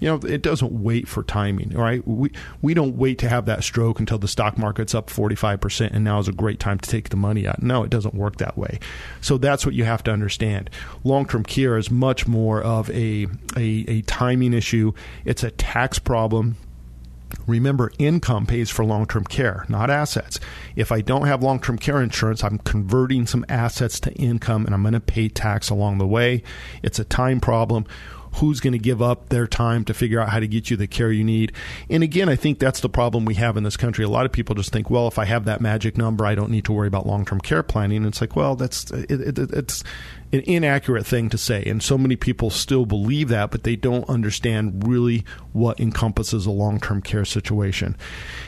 [0.00, 2.06] you know, it doesn't wait for timing, right?
[2.06, 2.30] We
[2.62, 6.18] we don't wait to have that stroke until the stock market's up 45% and now
[6.18, 7.62] is a great time to take the money out.
[7.62, 8.80] No, it doesn't work that way.
[9.20, 10.70] So that's what you have to understand.
[11.04, 13.26] Long-term care is much more of a
[13.56, 14.92] a, a timing issue.
[15.24, 16.56] It's a tax problem
[17.46, 20.40] Remember, income pays for long term care, not assets.
[20.76, 24.74] If I don't have long term care insurance, I'm converting some assets to income and
[24.74, 26.42] I'm going to pay tax along the way.
[26.82, 27.86] It's a time problem
[28.36, 30.86] who's going to give up their time to figure out how to get you the
[30.86, 31.52] care you need.
[31.88, 34.04] And again, I think that's the problem we have in this country.
[34.04, 36.50] A lot of people just think, well, if I have that magic number, I don't
[36.50, 37.98] need to worry about long term care planning.
[37.98, 39.84] And it's like, well, that's it, it, it's
[40.34, 41.62] an inaccurate thing to say.
[41.64, 46.50] And so many people still believe that, but they don't understand really what encompasses a
[46.50, 47.96] long term care situation.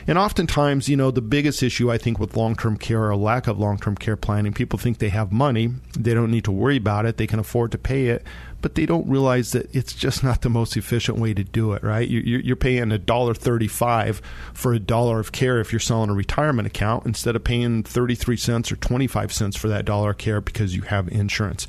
[0.05, 3.47] And oftentimes, you know, the biggest issue I think with long term care or lack
[3.47, 6.77] of long term care planning, people think they have money, they don't need to worry
[6.77, 8.25] about it, they can afford to pay it
[8.61, 11.83] but they don't realize that it's just not the most efficient way to do it.
[11.83, 12.07] Right?
[12.07, 14.21] You're paying a dollar thirty-five
[14.53, 18.37] for a dollar of care if you're selling a retirement account instead of paying thirty-three
[18.37, 21.67] cents or twenty-five cents for that dollar of care because you have insurance.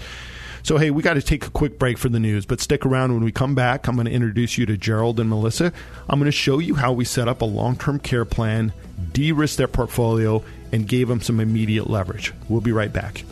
[0.63, 3.15] So, hey, we got to take a quick break for the news, but stick around
[3.15, 3.87] when we come back.
[3.87, 5.73] I'm going to introduce you to Gerald and Melissa.
[6.09, 8.73] I'm going to show you how we set up a long term care plan,
[9.13, 10.43] de risk their portfolio,
[10.73, 12.35] and gave them some immediate leverage.
[12.49, 13.25] We'll be right back.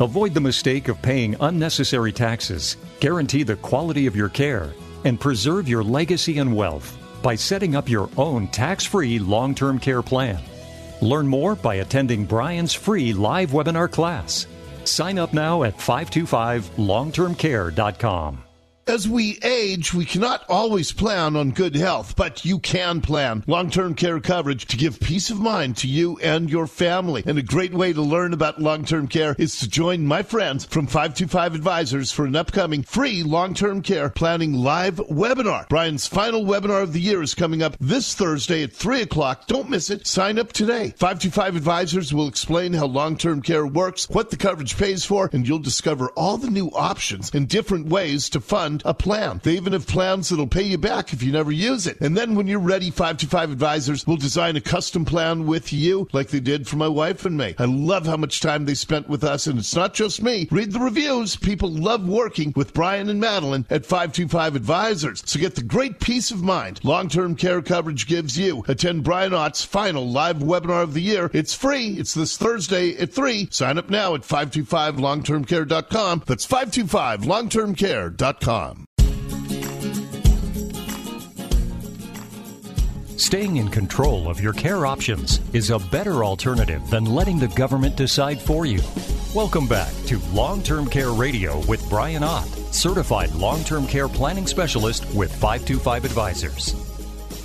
[0.00, 4.72] Avoid the mistake of paying unnecessary taxes, guarantee the quality of your care,
[5.04, 9.78] and preserve your legacy and wealth by setting up your own tax free long term
[9.78, 10.40] care plan.
[11.00, 14.46] Learn more by attending Brian's free live webinar class.
[14.88, 18.47] Sign up now at 525longtermcare.com.
[18.88, 23.70] As we age, we cannot always plan on good health, but you can plan long
[23.70, 27.22] term care coverage to give peace of mind to you and your family.
[27.26, 30.64] And a great way to learn about long term care is to join my friends
[30.64, 35.68] from 525 Advisors for an upcoming free long term care planning live webinar.
[35.68, 39.46] Brian's final webinar of the year is coming up this Thursday at 3 o'clock.
[39.48, 40.06] Don't miss it.
[40.06, 40.94] Sign up today.
[40.96, 45.46] 525 Advisors will explain how long term care works, what the coverage pays for, and
[45.46, 49.40] you'll discover all the new options and different ways to fund a plan.
[49.42, 52.00] They even have plans that'll pay you back if you never use it.
[52.00, 56.28] And then when you're ready, 525 Advisors will design a custom plan with you like
[56.28, 57.54] they did for my wife and me.
[57.58, 60.48] I love how much time they spent with us, and it's not just me.
[60.50, 61.36] Read the reviews.
[61.36, 65.22] People love working with Brian and Madeline at 525 Advisors.
[65.26, 68.64] So get the great peace of mind long-term care coverage gives you.
[68.68, 71.30] Attend Brian Ott's final live webinar of the year.
[71.32, 71.96] It's free.
[71.98, 73.48] It's this Thursday at 3.
[73.50, 76.22] Sign up now at 525longtermcare.com.
[76.26, 78.67] That's 525longtermcare.com.
[83.18, 87.96] Staying in control of your care options is a better alternative than letting the government
[87.96, 88.80] decide for you.
[89.34, 94.46] Welcome back to Long Term Care Radio with Brian Ott, certified long term care planning
[94.46, 96.74] specialist with 525 Advisors.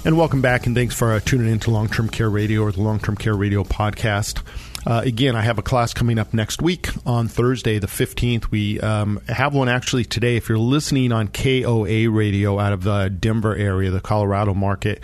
[0.06, 2.72] And welcome back, and thanks for uh, tuning in to Long Term Care Radio or
[2.72, 4.44] the Long Term Care Radio podcast.
[4.86, 8.52] Uh, again, I have a class coming up next week on Thursday, the 15th.
[8.52, 10.36] We um, have one actually today.
[10.36, 15.02] If you're listening on KOA radio out of the Denver area, the Colorado market,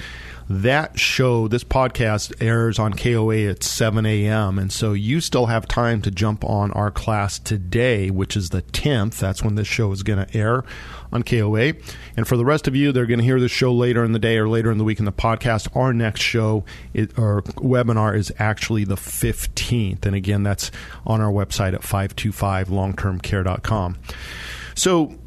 [0.49, 4.57] that show, this podcast airs on KOA at 7 a.m.
[4.57, 8.63] And so you still have time to jump on our class today, which is the
[8.63, 9.19] 10th.
[9.19, 10.63] That's when this show is going to air
[11.11, 11.73] on KOA.
[12.17, 14.17] And for the rest of you, they're going to hear this show later in the
[14.17, 15.67] day or later in the week in the podcast.
[15.75, 20.07] Our next show is, or webinar is actually the 15th.
[20.07, 20.71] And again, that's
[21.05, 23.97] on our website at 525longtermcare.com.
[24.73, 25.18] So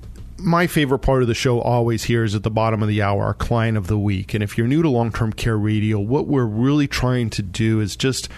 [0.43, 3.25] my favorite part of the show always here is at the bottom of the hour,
[3.25, 4.35] our client of the week.
[4.35, 7.81] And if you're new to long term care radio, what we're really trying to do
[7.81, 8.29] is just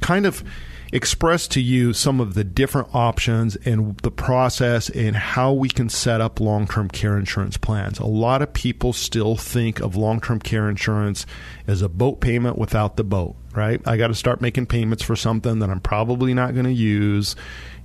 [0.00, 0.44] kind of
[0.92, 5.88] express to you some of the different options and the process and how we can
[5.88, 7.98] set up long term care insurance plans.
[7.98, 11.26] A lot of people still think of long term care insurance
[11.66, 13.80] as a boat payment without the boat, right?
[13.86, 17.36] I got to start making payments for something that I'm probably not going to use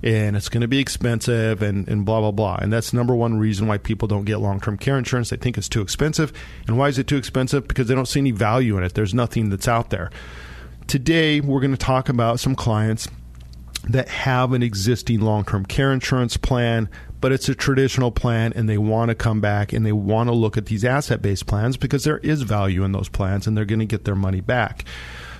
[0.02, 2.58] and it's going to be expensive and, and blah, blah, blah.
[2.60, 5.30] And that's number one reason why people don't get long term care insurance.
[5.30, 6.32] They think it's too expensive.
[6.66, 7.68] And why is it too expensive?
[7.68, 8.94] Because they don't see any value in it.
[8.94, 10.10] There's nothing that's out there.
[10.86, 13.08] Today, we're going to talk about some clients
[13.88, 16.88] that have an existing long term care insurance plan,
[17.20, 20.34] but it's a traditional plan and they want to come back and they want to
[20.34, 23.64] look at these asset based plans because there is value in those plans and they're
[23.64, 24.84] going to get their money back.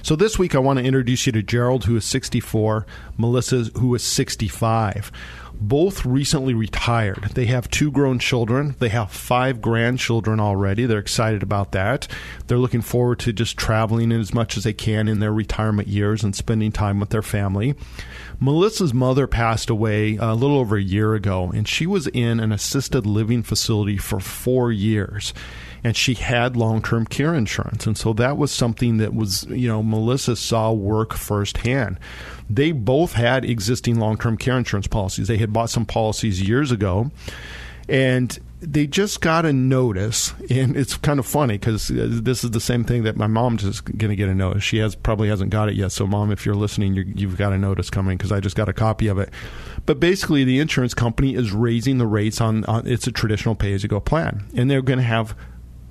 [0.03, 2.85] So this week, I want to introduce you to Gerald, who is 64,
[3.17, 5.11] Melissa, who is 65
[5.61, 7.31] both recently retired.
[7.35, 8.75] They have two grown children.
[8.79, 10.87] They have five grandchildren already.
[10.87, 12.09] They're excited about that.
[12.47, 16.23] They're looking forward to just traveling as much as they can in their retirement years
[16.23, 17.75] and spending time with their family.
[18.41, 22.53] Melissa's mother passed away a little over a year ago, and she was in an
[22.53, 25.33] assisted living facility for four years
[25.85, 27.87] and she had long term care insurance.
[27.87, 32.01] And so that was something that was, you know, Melissa saw work firsthand.
[32.49, 35.29] They both had existing long term care insurance policies.
[35.29, 37.11] They had bought some policies years ago.
[37.87, 42.53] And they just got a notice, and it's kind of funny because uh, this is
[42.53, 44.65] the same thing that my mom's just going to get a notice.
[44.65, 45.93] She has probably hasn't got it yet.
[45.93, 48.69] So, mom, if you're listening, you have got a notice coming because I just got
[48.69, 49.31] a copy of it.
[49.85, 53.75] But basically, the insurance company is raising the rates on, on it's a traditional pay
[53.75, 55.37] as you go plan, and they're going to have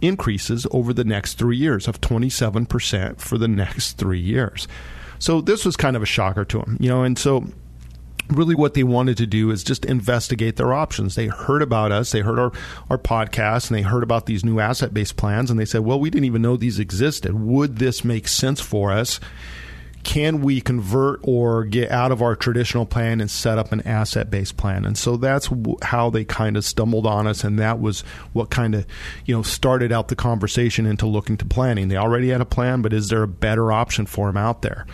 [0.02, 4.68] increases over the next three years of 27% for the next three years.
[5.24, 7.46] So this was kind of a shocker to them, you know, and so
[8.28, 11.16] really what they wanted to do is just investigate their options.
[11.16, 12.52] They heard about us, they heard our,
[12.90, 15.98] our podcast, and they heard about these new asset based plans, and they said, well,
[15.98, 17.36] we didn't even know these existed.
[17.36, 19.22] Would this make sense for us?
[20.04, 24.30] Can we convert or get out of our traditional plan and set up an asset
[24.30, 24.86] based plan?
[24.86, 28.02] And so that's w- how they kind of stumbled on us, and that was
[28.34, 28.86] what kind of
[29.26, 31.88] you know started out the conversation into looking to planning.
[31.88, 34.86] They already had a plan, but is there a better option for them out there?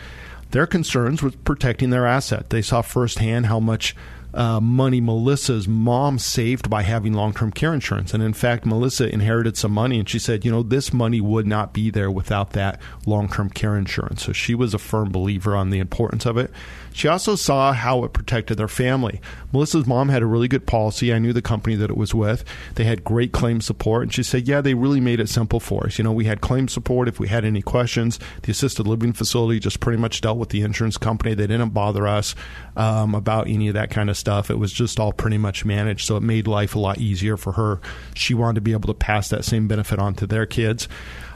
[0.52, 2.50] Their concerns was protecting their asset.
[2.50, 3.96] They saw firsthand how much
[4.34, 8.14] uh, money Melissa's mom saved by having long term care insurance.
[8.14, 11.48] And in fact, Melissa inherited some money and she said, you know, this money would
[11.48, 14.26] not be there without that long term care insurance.
[14.26, 16.52] So she was a firm believer on the importance of it.
[16.94, 19.22] She also saw how it protected their family.
[19.52, 21.14] Melissa's mom had a really good policy.
[21.14, 22.44] I knew the company that it was with.
[22.76, 24.04] They had great claim support.
[24.04, 25.98] And she said, Yeah, they really made it simple for us.
[25.98, 28.20] You know, we had claim support if we had any questions.
[28.44, 31.34] The assisted living facility just pretty much dealt with the insurance company.
[31.34, 32.36] They didn't bother us
[32.76, 34.50] um, about any of that kind of stuff.
[34.52, 36.06] It was just all pretty much managed.
[36.06, 37.80] So it made life a lot easier for her.
[38.16, 40.88] She wanted to be able to pass that same benefit on to their kids.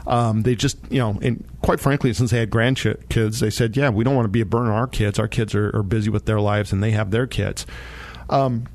[0.06, 3.88] Um, they just, you know, and quite frankly, since they had grandkids, they said, yeah,
[3.88, 5.18] we don't want to be a burden on our kids.
[5.18, 7.64] Our kids are, are busy with their lives and they have their kids.
[8.28, 8.66] Um,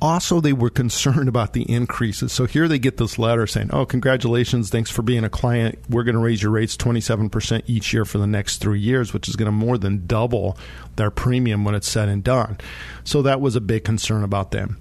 [0.00, 2.32] also, they were concerned about the increases.
[2.32, 4.70] So here they get this letter saying, Oh, congratulations.
[4.70, 5.78] Thanks for being a client.
[5.88, 9.28] We're going to raise your rates 27% each year for the next three years, which
[9.28, 10.58] is going to more than double
[10.96, 12.58] their premium when it's said and done.
[13.04, 14.78] So that was a big concern about them.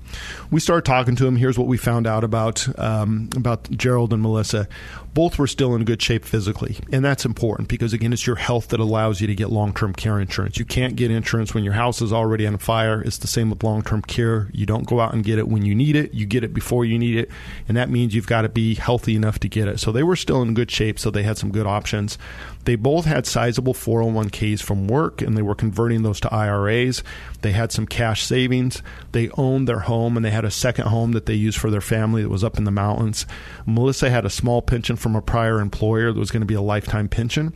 [0.50, 1.36] We started talking to them.
[1.36, 4.68] Here's what we found out about um, about Gerald and Melissa.
[5.14, 8.70] Both were still in good shape physically, and that's important because again, it's your health
[8.70, 10.58] that allows you to get long term care insurance.
[10.58, 13.02] You can't get insurance when your house is already on fire.
[13.02, 14.50] It's the same with long term care.
[14.52, 16.14] You don't go out and get it when you need it.
[16.14, 17.30] You get it before you need it,
[17.68, 19.80] and that means you've got to be healthy enough to get it.
[19.80, 22.18] So they were still in good shape, so they had some good options.
[22.66, 27.04] They both had sizable 401ks from work, and they were converting those to IRAs.
[27.42, 28.82] They had some cash savings.
[29.12, 31.82] They owned their home, and they had a second home that they used for their
[31.82, 33.26] family that was up in the mountains.
[33.66, 36.62] Melissa had a small pension from a prior employer that was going to be a
[36.62, 37.54] lifetime pension.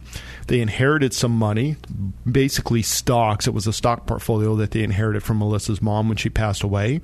[0.48, 1.78] They inherited some money,
[2.30, 3.48] basically stocks.
[3.48, 7.02] It was a stock portfolio that they inherited from Melissa's mom when she passed away.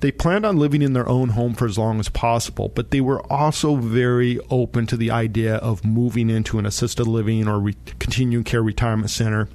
[0.00, 3.00] They planned on living in their own home for as long as possible, but they
[3.00, 7.76] were also very open to the idea of moving into an assisted living or re-
[7.98, 9.48] continuing care retirement center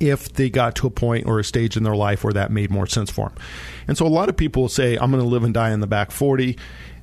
[0.00, 2.70] if they got to a point or a stage in their life where that made
[2.70, 3.38] more sense for them.
[3.86, 5.86] And so a lot of people say, I'm going to live and die in the
[5.86, 6.56] back 40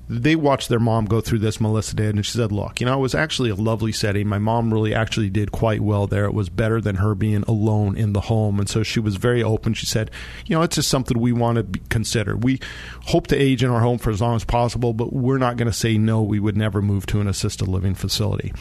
[0.08, 1.60] they watched their mom go through this.
[1.60, 4.28] Melissa did, and she said, "Look, you know, it was actually a lovely setting.
[4.28, 6.26] My mom really actually did quite well there.
[6.26, 9.42] It was better than her being alone in the home, and so she was very
[9.42, 9.74] open.
[9.74, 10.12] She said,
[10.46, 12.38] you know, it's just something we want to consider.
[12.38, 12.60] We
[13.06, 15.68] hope to age in our home for as long as possible, but we're not going
[15.68, 16.22] to say no.
[16.22, 18.54] We would never move to an assisted living facility."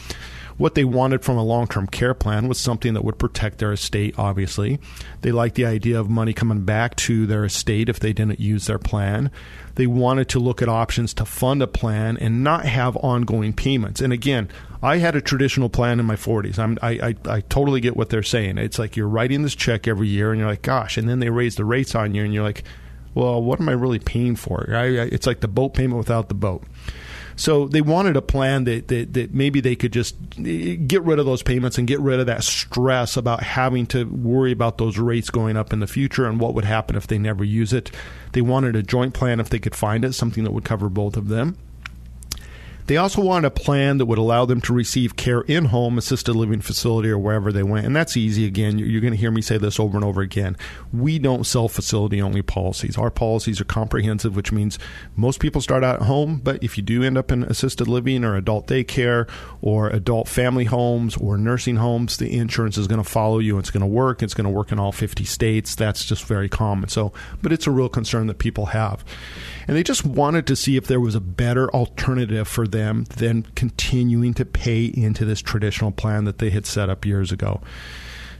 [0.57, 3.73] What they wanted from a long term care plan was something that would protect their
[3.73, 4.79] estate, obviously.
[5.21, 8.65] They liked the idea of money coming back to their estate if they didn't use
[8.65, 9.31] their plan.
[9.75, 13.99] They wanted to look at options to fund a plan and not have ongoing payments.
[13.99, 14.47] And again,
[14.81, 16.57] I had a traditional plan in my 40s.
[16.57, 18.57] I'm, I, I, I totally get what they're saying.
[18.57, 21.29] It's like you're writing this check every year and you're like, gosh, and then they
[21.29, 22.63] raise the rates on you and you're like,
[23.13, 24.69] well, what am I really paying for?
[24.69, 26.63] I, I, it's like the boat payment without the boat.
[27.35, 31.19] So they wanted a plan that, that, that maybe they could just eh, get rid
[31.19, 34.97] of those payments and get rid of that stress about having to worry about those
[34.97, 37.91] rates going up in the future and what would happen if they never use it.
[38.31, 41.17] They wanted a joint plan if they could find it, something that would cover both
[41.17, 41.57] of them.
[42.87, 46.35] They also wanted a plan that would allow them to receive care in home, assisted
[46.35, 47.85] living facility, or wherever they went.
[47.85, 48.45] And that's easy.
[48.45, 50.55] Again, you're going to hear me say this over and over again.
[50.93, 52.97] We don't sell facility only policies.
[52.97, 54.77] Our policies are comprehensive, which means
[55.15, 58.23] most people start out at home, but if you do end up in assisted living
[58.23, 59.27] or adult daycare
[59.61, 63.57] or adult family homes or nursing homes, the insurance is going to follow you.
[63.57, 64.21] It's going to work.
[64.21, 65.73] It's going to work in all 50 states.
[65.73, 66.89] That's just very common.
[66.89, 69.03] So, but it's a real concern that people have.
[69.67, 73.43] And they just wanted to see if there was a better alternative for them than
[73.55, 77.61] continuing to pay into this traditional plan that they had set up years ago.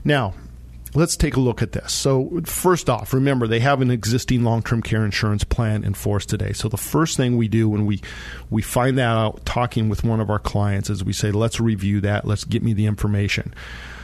[0.04, 0.34] Now,
[0.94, 1.92] let's take a look at this.
[1.92, 6.52] So, first off, remember they have an existing long-term care insurance plan in force today.
[6.52, 8.00] So, the first thing we do when we
[8.50, 12.00] we find that out talking with one of our clients is we say, "Let's review
[12.02, 12.26] that.
[12.26, 13.54] Let's get me the information."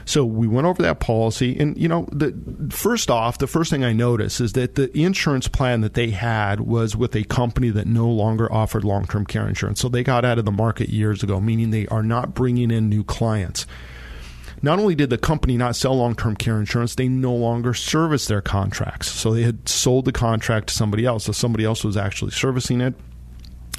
[0.04, 2.34] So we went over that policy, and you know, the
[2.70, 6.60] first off, the first thing I noticed is that the insurance plan that they had
[6.60, 9.80] was with a company that no longer offered long-term care insurance.
[9.80, 12.88] So they got out of the market years ago, meaning they are not bringing in
[12.88, 13.66] new clients.
[14.64, 18.26] Not only did the company not sell long term care insurance, they no longer service
[18.26, 19.10] their contracts.
[19.10, 21.24] So they had sold the contract to somebody else.
[21.24, 22.94] So somebody else was actually servicing it.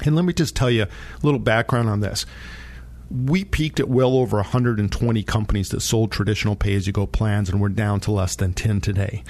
[0.04, 0.88] And let me just tell you a
[1.22, 2.26] little background on this
[3.10, 7.48] we peaked at well over 120 companies that sold traditional pay as you go plans,
[7.48, 9.22] and we're down to less than 10 today.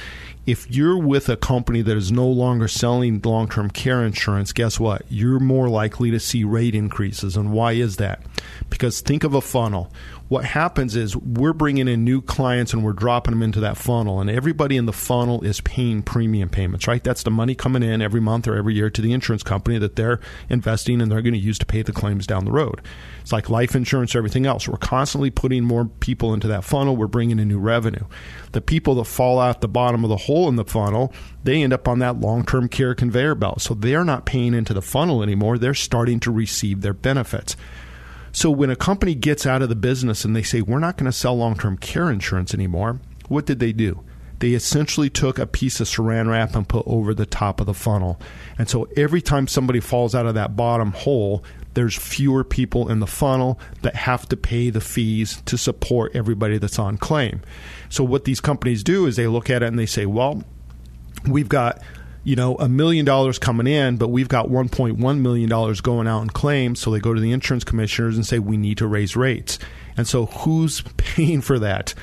[0.46, 4.78] If you're with a company that is no longer selling long term care insurance, guess
[4.78, 5.02] what?
[5.08, 7.36] You're more likely to see rate increases.
[7.36, 8.22] And why is that?
[8.70, 9.92] Because think of a funnel.
[10.28, 14.20] What happens is we're bringing in new clients and we're dropping them into that funnel.
[14.20, 17.02] And everybody in the funnel is paying premium payments right?
[17.02, 19.96] That's the money coming in every month or every year to the insurance company that
[19.96, 22.80] they're investing and they're going to use to pay the claims down the road.
[23.20, 24.68] It's like life insurance everything else.
[24.68, 26.96] We're constantly putting more people into that funnel.
[26.96, 28.04] We're bringing in new revenue.
[28.52, 31.12] The people that fall out the bottom of the hole in the funnel
[31.44, 33.60] they end up on that long-term care conveyor belt.
[33.60, 35.58] So they're not paying into the funnel anymore.
[35.58, 37.54] They're starting to receive their benefits
[38.34, 41.06] so when a company gets out of the business and they say, we're not going
[41.06, 44.02] to sell long term care insurance anymore, What did they do?
[44.40, 47.72] They essentially took a piece of saran wrap and put over the top of the
[47.74, 48.20] funnel.
[48.58, 51.44] And so every time somebody falls out of that bottom hole,
[51.74, 56.58] there's fewer people in the funnel that have to pay the fees to support everybody
[56.58, 57.40] that's on claim.
[57.88, 60.42] So what these companies do is they look at it and they say, well,
[61.26, 61.80] we've got
[62.24, 65.48] you know, a million dollars coming in, but we've got $1.1 million
[65.82, 66.80] going out in claims.
[66.80, 69.58] So they go to the insurance commissioners and say, we need to raise rates.
[69.96, 71.94] And so who's paying for that?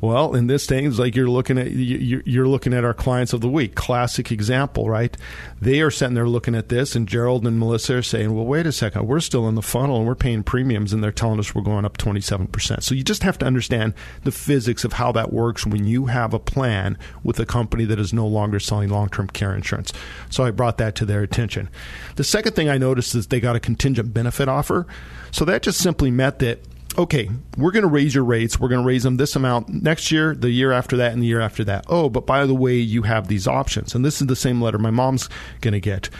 [0.00, 3.42] Well, in this thing, it's like you're looking at you're looking at our clients of
[3.42, 3.74] the week.
[3.74, 5.14] Classic example, right?
[5.60, 8.66] They are sitting there looking at this, and Gerald and Melissa are saying, "Well, wait
[8.66, 11.54] a second, we're still in the funnel and we're paying premiums, and they're telling us
[11.54, 13.92] we're going up 27 percent." So you just have to understand
[14.24, 18.00] the physics of how that works when you have a plan with a company that
[18.00, 19.92] is no longer selling long-term care insurance.
[20.30, 21.68] So I brought that to their attention.
[22.16, 24.86] The second thing I noticed is they got a contingent benefit offer.
[25.30, 26.60] So that just simply meant that
[26.98, 28.58] okay, we're going to raise your rates.
[28.58, 31.26] We're going to raise them this amount next year, the year after that, and the
[31.26, 31.84] year after that.
[31.88, 33.94] Oh, but by the way, you have these options.
[33.94, 35.28] And this is the same letter my mom's
[35.60, 36.10] going to get.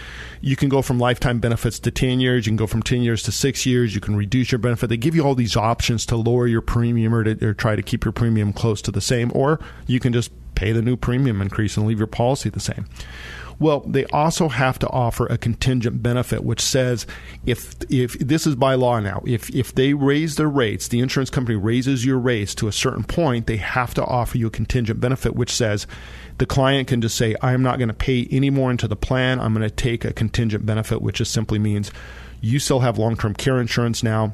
[0.41, 2.47] You can go from lifetime benefits to 10 years.
[2.47, 3.95] You can go from 10 years to six years.
[3.95, 4.89] You can reduce your benefit.
[4.89, 7.83] They give you all these options to lower your premium or, to, or try to
[7.83, 11.41] keep your premium close to the same, or you can just pay the new premium
[11.41, 12.87] increase and leave your policy the same.
[13.61, 17.07] Well, they also have to offer a contingent benefit, which says
[17.45, 21.29] if if this is by law now, if if they raise their rates, the insurance
[21.29, 24.99] company raises your rates to a certain point, they have to offer you a contingent
[24.99, 25.87] benefit, which says
[26.39, 29.39] the client can just say, I'm not going to pay any more into the plan.
[29.39, 31.93] I'm going to take a contingent benefit, which just simply means
[32.41, 34.33] you still have long term care insurance now.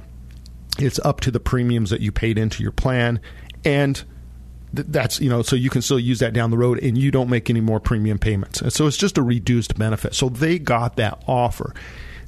[0.79, 3.21] It's up to the premiums that you paid into your plan.
[3.65, 4.05] And
[4.77, 7.31] that's you know so you can still use that down the road and you don't
[7.31, 10.97] make any more premium payments and so it's just a reduced benefit so they got
[10.97, 11.75] that offer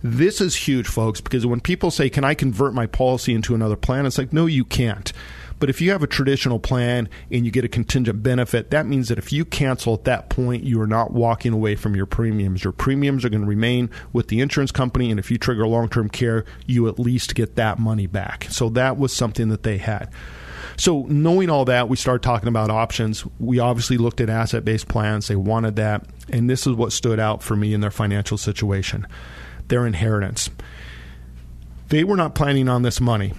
[0.03, 3.76] this is huge folks because when people say can i convert my policy into another
[3.76, 5.12] plan it's like no you can't
[5.59, 9.09] but if you have a traditional plan and you get a contingent benefit, that means
[9.09, 12.62] that if you cancel at that point, you are not walking away from your premiums.
[12.62, 15.88] Your premiums are going to remain with the insurance company, and if you trigger long
[15.88, 18.46] term care, you at least get that money back.
[18.51, 20.11] So that was something that they had.
[20.79, 23.26] So knowing all that, we started talking about options.
[23.41, 25.26] We obviously looked at asset based plans.
[25.26, 26.07] They wanted that.
[26.31, 29.07] And this is what stood out for me in their financial situation
[29.66, 30.49] their inheritance.
[31.89, 33.35] They were not planning on this money.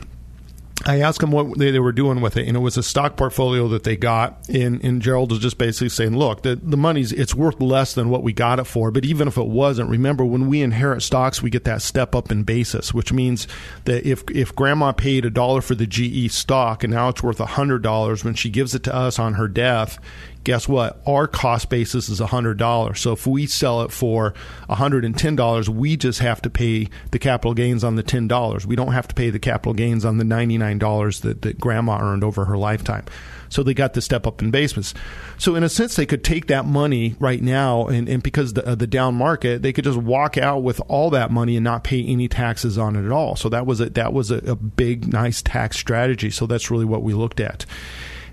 [0.85, 3.17] I asked them what they, they, were doing with it, and it was a stock
[3.17, 4.47] portfolio that they got.
[4.47, 8.09] And, and Gerald was just basically saying, "Look, the, the money's it's worth less than
[8.09, 8.89] what we got it for.
[8.89, 12.31] But even if it wasn't, remember when we inherit stocks, we get that step up
[12.31, 13.47] in basis, which means
[13.85, 17.41] that if if Grandma paid a dollar for the GE stock and now it's worth
[17.41, 19.99] a hundred dollars when she gives it to us on her death,
[20.43, 21.01] guess what?
[21.05, 22.97] Our cost basis is $100.
[22.97, 24.33] So if we sell it for
[24.69, 28.65] $110, we just have to pay the capital gains on the $10.
[28.65, 32.23] We don't have to pay the capital gains on the $99 that, that grandma earned
[32.23, 33.05] over her lifetime.
[33.49, 34.93] So they got the step up in basements.
[35.37, 38.65] So in a sense, they could take that money right now, and, and because the,
[38.65, 41.83] uh, the down market, they could just walk out with all that money and not
[41.83, 43.35] pay any taxes on it at all.
[43.35, 46.29] So that was a, that was a, a big, nice tax strategy.
[46.29, 47.65] So that's really what we looked at.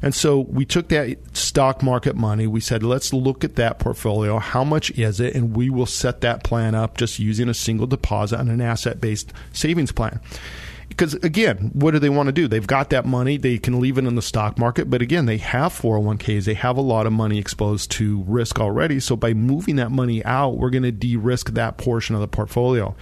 [0.03, 2.47] And so we took that stock market money.
[2.47, 4.39] We said, let's look at that portfolio.
[4.39, 5.35] How much is it?
[5.35, 9.01] And we will set that plan up just using a single deposit on an asset
[9.01, 10.21] based savings plan.
[10.89, 12.47] Because again, what do they want to do?
[12.47, 13.37] They've got that money.
[13.37, 14.89] They can leave it in the stock market.
[14.89, 16.45] But again, they have 401ks.
[16.45, 19.01] They have a lot of money exposed to risk already.
[19.01, 22.29] So by moving that money out, we're going to de risk that portion of the
[22.29, 22.95] portfolio.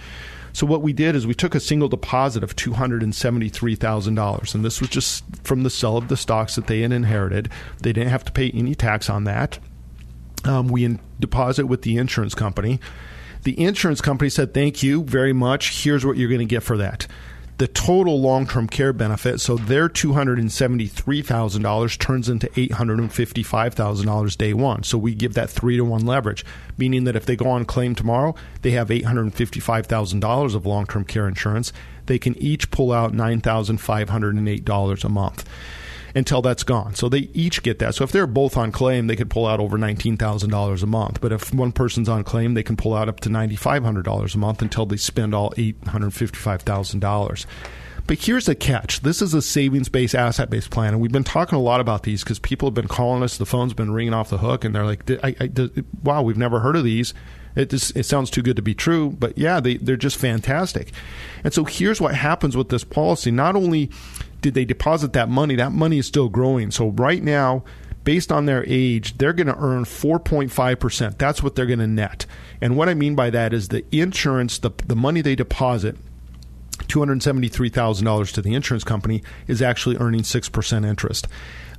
[0.55, 3.49] So what we did is we took a single deposit of two hundred and seventy
[3.49, 6.79] three thousand dollars, and this was just from the sale of the stocks that they
[6.79, 7.49] had inherited.
[7.81, 9.59] They didn't have to pay any tax on that.
[10.45, 12.79] Um, we in- deposit with the insurance company.
[13.43, 15.83] The insurance company said, "Thank you very much.
[15.83, 17.05] Here's what you're going to get for that."
[17.57, 24.83] The total long term care benefit, so their $273,000 turns into $855,000 day one.
[24.83, 26.43] So we give that three to one leverage,
[26.77, 31.27] meaning that if they go on claim tomorrow, they have $855,000 of long term care
[31.27, 31.71] insurance.
[32.07, 35.45] They can each pull out $9,508 a month
[36.15, 36.95] until that's gone.
[36.95, 37.93] So they each get that.
[37.93, 41.19] So if they're both on claim, they could pull out over $19,000 a month.
[41.21, 44.61] But if one person's on claim, they can pull out up to $9,500 a month
[44.61, 47.45] until they spend all $855,000.
[48.07, 49.01] But here's the catch.
[49.01, 50.93] This is a savings based, asset based plan.
[50.93, 53.37] And we've been talking a lot about these because people have been calling us.
[53.37, 54.63] The phone's been ringing off the hook.
[54.63, 55.09] And they're like,
[56.03, 57.13] wow, we've never heard of these.
[57.55, 59.09] It, just, it sounds too good to be true.
[59.09, 60.91] But yeah, they, they're just fantastic.
[61.43, 63.31] And so here's what happens with this policy.
[63.31, 63.89] Not only
[64.45, 65.55] did they deposit that money?
[65.55, 66.69] That money is still growing.
[66.69, 67.63] So right now,
[68.03, 71.17] based on their age, they're going to earn 4.5%.
[71.17, 72.27] That's what they're going to net.
[72.61, 75.97] And what I mean by that is the insurance, the, the money they deposit,
[76.83, 81.27] $273,000 to the insurance company is actually earning 6% interest.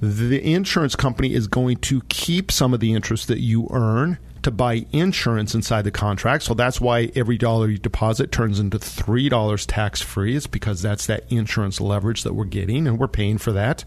[0.00, 4.52] The insurance company is going to keep some of the interest that you earn to
[4.52, 6.44] buy insurance inside the contract.
[6.44, 10.36] So that's why every dollar you deposit turns into $3 tax free.
[10.36, 13.84] It's because that's that insurance leverage that we're getting and we're paying for that.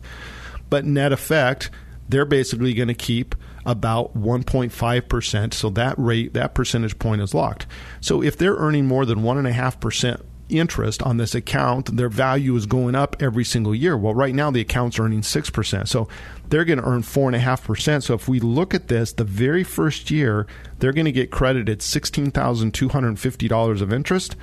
[0.69, 1.71] But net effect,
[2.09, 3.35] they're basically going to keep
[3.65, 5.53] about 1.5%.
[5.53, 7.65] So that rate, that percentage point is locked.
[8.01, 12.95] So if they're earning more than 1.5% interest on this account, their value is going
[12.95, 13.97] up every single year.
[13.97, 15.87] Well, right now the account's earning 6%.
[15.87, 16.07] So
[16.49, 18.03] they're going to earn 4.5%.
[18.03, 20.47] So if we look at this, the very first year,
[20.79, 24.35] they're going to get credited $16,250 of interest.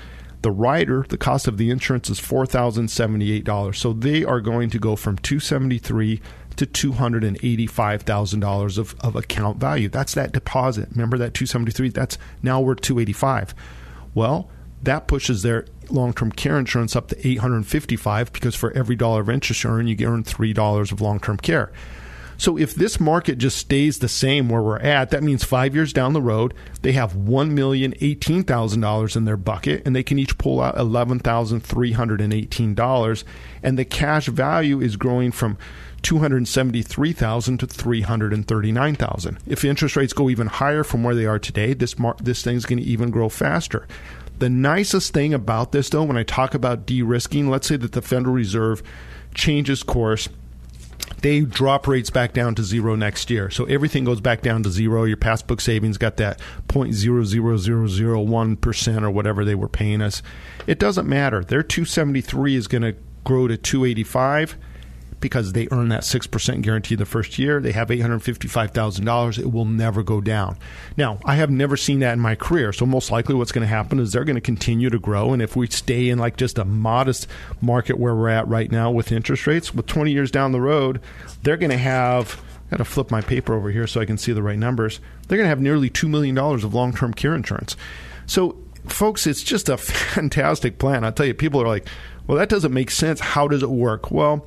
[0.42, 3.74] The rider, the cost of the insurance is $4,078.
[3.74, 6.20] So they are going to go from 273
[6.57, 9.88] to $285,000 of, of account value.
[9.88, 10.88] That's that deposit.
[10.92, 11.88] Remember that 273?
[11.90, 13.54] That's now we're 285.
[14.14, 14.48] Well,
[14.82, 19.64] that pushes their long-term care insurance up to 855 because for every dollar of interest
[19.64, 21.72] you earn, you earn $3 of long-term care.
[22.39, 25.93] So if this market just stays the same where we're at, that means five years
[25.93, 30.03] down the road, they have one million eighteen thousand dollars in their bucket, and they
[30.03, 33.24] can each pull out eleven thousand three hundred and eighteen dollars,
[33.62, 35.57] and the cash value is growing from
[36.03, 39.39] 273,000 to 339,000.
[39.47, 42.64] If interest rates go even higher from where they are today, this mar- this thing's
[42.64, 43.89] going to even grow faster.
[44.39, 48.03] The nicest thing about this though when I talk about de-risking, let's say that the
[48.03, 48.82] Federal Reserve
[49.34, 50.28] changes course
[51.22, 53.51] they drop rates back down to zero next year.
[53.51, 55.05] So everything goes back down to zero.
[55.05, 60.22] Your passbook savings got that 0.00001% or whatever they were paying us.
[60.66, 61.43] It doesn't matter.
[61.43, 64.59] Their 273 is going to grow to 285
[65.20, 67.60] because they earn that 6% guarantee the first year.
[67.60, 69.38] They have $855,000.
[69.38, 70.58] It will never go down.
[70.96, 72.72] Now, I have never seen that in my career.
[72.72, 75.32] So, most likely, what's going to happen is they're going to continue to grow.
[75.32, 77.26] And if we stay in like just a modest
[77.60, 81.00] market where we're at right now with interest rates, with 20 years down the road,
[81.42, 82.42] they're going to have.
[82.68, 84.98] Got to flip my paper over here so I can see the right numbers.
[85.28, 87.76] They're going to have nearly $2 million of long term care insurance.
[88.26, 88.56] So,
[88.86, 91.04] folks, it's just a fantastic plan.
[91.04, 91.86] I tell you, people are like,
[92.26, 93.20] well, that doesn't make sense.
[93.20, 94.10] How does it work?
[94.10, 94.46] Well,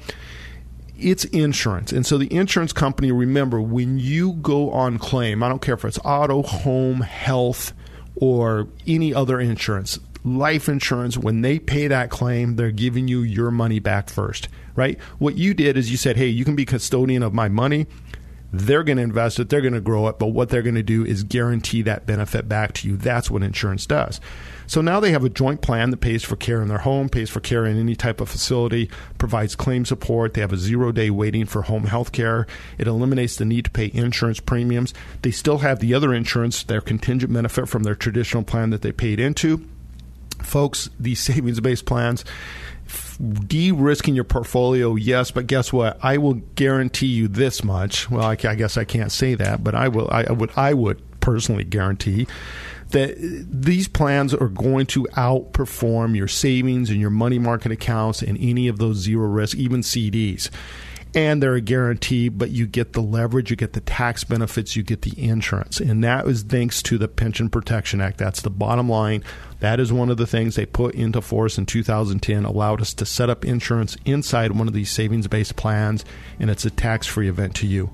[1.00, 1.92] it's insurance.
[1.92, 5.86] And so the insurance company, remember, when you go on claim, I don't care if
[5.86, 7.74] it's auto, home, health,
[8.16, 13.52] or any other insurance, life insurance, when they pay that claim, they're giving you your
[13.52, 15.00] money back first, right?
[15.18, 17.88] What you did is you said, hey, you can be custodian of my money.
[18.52, 20.84] They're going to invest it, they're going to grow it, but what they're going to
[20.84, 22.98] do is guarantee that benefit back to you.
[22.98, 24.20] That's what insurance does.
[24.66, 27.30] So now they have a joint plan that pays for care in their home, pays
[27.30, 30.34] for care in any type of facility, provides claim support.
[30.34, 32.46] They have a zero day waiting for home health care.
[32.78, 34.94] It eliminates the need to pay insurance premiums.
[35.22, 38.92] They still have the other insurance, their contingent benefit from their traditional plan that they
[38.92, 39.68] paid into.
[40.50, 42.26] Folks, these savings based plans,
[43.48, 48.32] de-risking your portfolio yes but guess what i will guarantee you this much well i,
[48.32, 51.66] I guess i can't say that but i will I, I would i would personally
[51.66, 52.26] guarantee
[52.90, 58.22] that uh, these plans are going to outperform your savings and your money market accounts
[58.22, 60.50] and any of those zero risk, even CDs.
[61.16, 64.84] And they're a guarantee, but you get the leverage, you get the tax benefits, you
[64.84, 65.80] get the insurance.
[65.80, 68.20] And that is thanks to the Pension Protection Act.
[68.20, 69.24] That's the bottom line.
[69.60, 73.06] That is one of the things they put into force in 2010, allowed us to
[73.06, 76.06] set up insurance inside one of these savings based plans,
[76.40, 77.90] and it's a tax free event to you.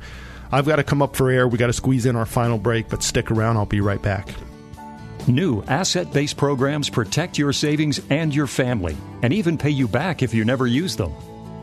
[0.51, 1.47] I've got to come up for air.
[1.47, 3.57] We got to squeeze in our final break, but stick around.
[3.57, 4.29] I'll be right back.
[5.27, 10.21] New asset based programs protect your savings and your family, and even pay you back
[10.21, 11.13] if you never use them.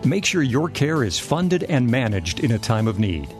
[0.04, 3.34] Make sure your care is funded and managed in a time of need.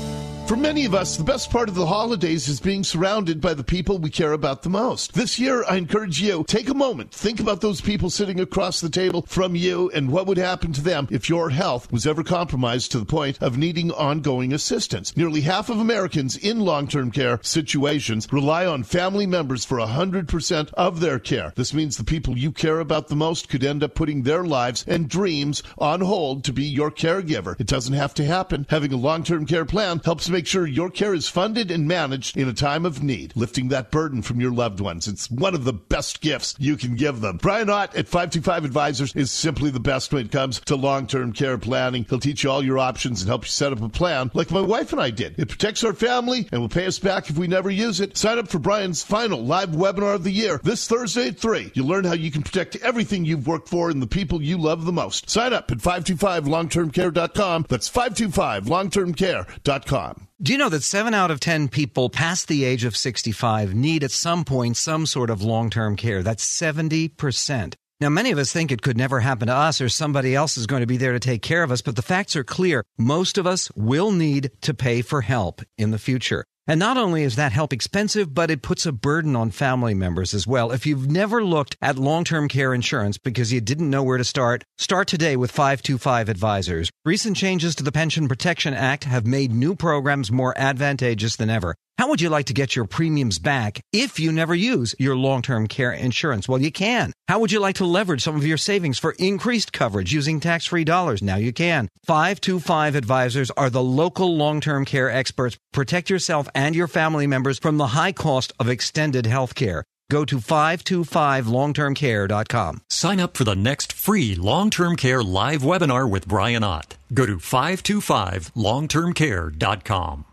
[0.52, 3.64] For many of us, the best part of the holidays is being surrounded by the
[3.64, 5.14] people we care about the most.
[5.14, 8.90] This year, I encourage you, take a moment, think about those people sitting across the
[8.90, 12.92] table from you and what would happen to them if your health was ever compromised
[12.92, 15.16] to the point of needing ongoing assistance.
[15.16, 21.00] Nearly half of Americans in long-term care situations rely on family members for 100% of
[21.00, 21.54] their care.
[21.56, 24.84] This means the people you care about the most could end up putting their lives
[24.86, 27.58] and dreams on hold to be your caregiver.
[27.58, 28.66] It doesn't have to happen.
[28.68, 32.48] Having a long-term care plan helps make sure your care is funded and managed in
[32.48, 35.08] a time of need, lifting that burden from your loved ones.
[35.08, 37.38] It's one of the best gifts you can give them.
[37.38, 41.58] Brian Ott at 525 Advisors is simply the best when it comes to long-term care
[41.58, 42.06] planning.
[42.08, 44.60] He'll teach you all your options and help you set up a plan like my
[44.60, 45.38] wife and I did.
[45.38, 48.16] It protects our family and will pay us back if we never use it.
[48.16, 51.72] Sign up for Brian's final live webinar of the year this Thursday at 3.
[51.74, 54.84] You'll learn how you can protect everything you've worked for and the people you love
[54.84, 55.30] the most.
[55.30, 57.66] Sign up at 525longtermcare.com.
[57.68, 60.28] That's 525longtermcare.com.
[60.42, 64.02] Do you know that 7 out of 10 people past the age of 65 need
[64.02, 66.24] at some point some sort of long term care?
[66.24, 67.74] That's 70%.
[68.00, 70.66] Now, many of us think it could never happen to us or somebody else is
[70.66, 72.82] going to be there to take care of us, but the facts are clear.
[72.98, 76.44] Most of us will need to pay for help in the future.
[76.66, 80.32] And not only is that help expensive, but it puts a burden on family members
[80.32, 80.70] as well.
[80.70, 84.24] If you've never looked at long term care insurance because you didn't know where to
[84.24, 86.90] start, start today with 525 Advisors.
[87.04, 91.74] Recent changes to the Pension Protection Act have made new programs more advantageous than ever.
[91.98, 95.42] How would you like to get your premiums back if you never use your long
[95.42, 96.48] term care insurance?
[96.48, 97.12] Well, you can.
[97.28, 100.66] How would you like to leverage some of your savings for increased coverage using tax
[100.66, 101.22] free dollars?
[101.22, 101.88] Now you can.
[102.04, 105.56] 525 Advisors are the local long term care experts.
[105.72, 109.84] Protect yourself and your family members from the high cost of extended health care.
[110.10, 112.80] Go to 525longtermcare.com.
[112.90, 116.96] Sign up for the next free long term care live webinar with Brian Ott.
[117.14, 120.24] Go to 525longtermcare.com.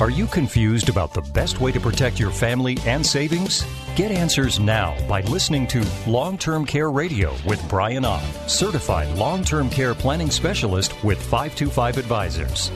[0.00, 3.64] Are you confused about the best way to protect your family and savings?
[3.94, 9.44] Get answers now by listening to Long Term Care Radio with Brian Ott, certified long
[9.44, 12.72] term care planning specialist with 525 Advisors.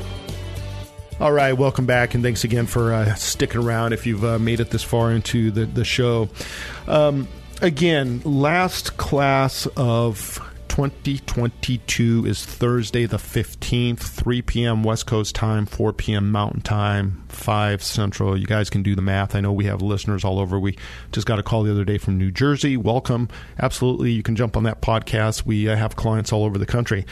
[1.18, 4.60] All right, welcome back, and thanks again for uh, sticking around if you've uh, made
[4.60, 6.28] it this far into the, the show.
[6.86, 7.26] Um,
[7.60, 10.38] again, last class of
[10.78, 14.84] 2022 is Thursday the 15th, 3 p.m.
[14.84, 16.30] West Coast time, 4 p.m.
[16.30, 18.38] Mountain time, 5 Central.
[18.38, 19.34] You guys can do the math.
[19.34, 20.56] I know we have listeners all over.
[20.56, 20.78] We
[21.10, 22.76] just got a call the other day from New Jersey.
[22.76, 23.28] Welcome.
[23.58, 24.12] Absolutely.
[24.12, 25.44] You can jump on that podcast.
[25.44, 27.04] We uh, have clients all over the country.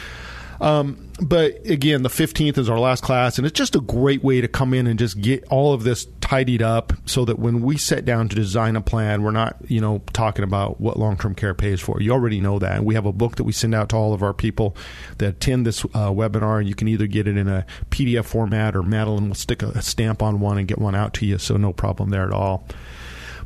[0.59, 4.41] Um, but again, the 15th is our last class, and it's just a great way
[4.41, 7.77] to come in and just get all of this tidied up so that when we
[7.77, 11.33] sit down to design a plan, we're not, you know, talking about what long term
[11.33, 12.01] care pays for.
[12.01, 12.77] You already know that.
[12.77, 14.75] And we have a book that we send out to all of our people
[15.17, 18.75] that attend this uh, webinar, and you can either get it in a PDF format
[18.75, 21.57] or Madeline will stick a stamp on one and get one out to you, so
[21.57, 22.67] no problem there at all.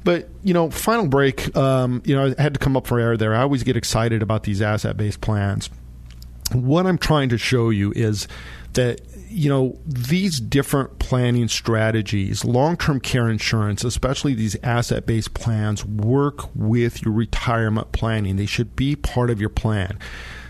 [0.03, 1.55] But you know, final break.
[1.55, 3.35] Um, you know, I had to come up for air there.
[3.35, 5.69] I always get excited about these asset-based plans
[6.53, 8.27] what I'm trying to show you is
[8.73, 16.53] that you know these different planning strategies long-term care insurance especially these asset-based plans work
[16.55, 18.35] with your retirement planning.
[18.35, 19.97] They should be part of your plan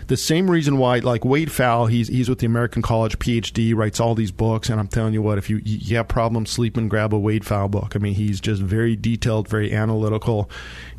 [0.06, 4.00] the same reason why, like Wade Pfau, he's he's with the American College PhD, writes
[4.00, 7.14] all these books, and I'm telling you what, if you you have problems sleeping, grab
[7.14, 7.94] a Wade Pfau book.
[7.94, 10.50] I mean, he's just very detailed, very analytical,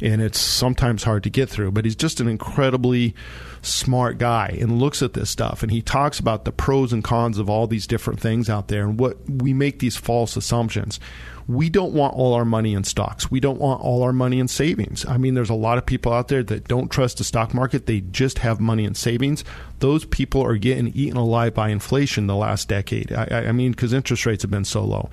[0.02, 1.72] and it's sometimes hard to get through.
[1.72, 3.16] But he's just an incredibly
[3.62, 7.38] smart guy and looks at this stuff and he talks about the pros and cons
[7.38, 11.00] of all these different things out there and what we make these false assumptions
[11.48, 13.30] we don't want all our money in stocks.
[13.30, 15.06] We don't want all our money in savings.
[15.06, 17.86] I mean, there's a lot of people out there that don't trust the stock market.
[17.86, 19.44] They just have money in savings.
[19.80, 23.12] Those people are getting eaten alive by inflation the last decade.
[23.12, 25.10] I, I mean, because interest rates have been so low.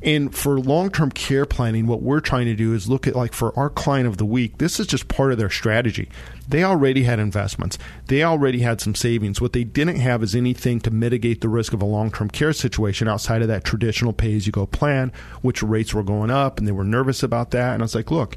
[0.00, 3.32] And for long term care planning, what we're trying to do is look at, like,
[3.32, 6.08] for our client of the week, this is just part of their strategy.
[6.46, 9.40] They already had investments, they already had some savings.
[9.40, 12.52] What they didn't have is anything to mitigate the risk of a long term care
[12.52, 16.58] situation outside of that traditional pay as you go plan, which rates were going up,
[16.58, 17.74] and they were nervous about that.
[17.74, 18.36] And I was like, look,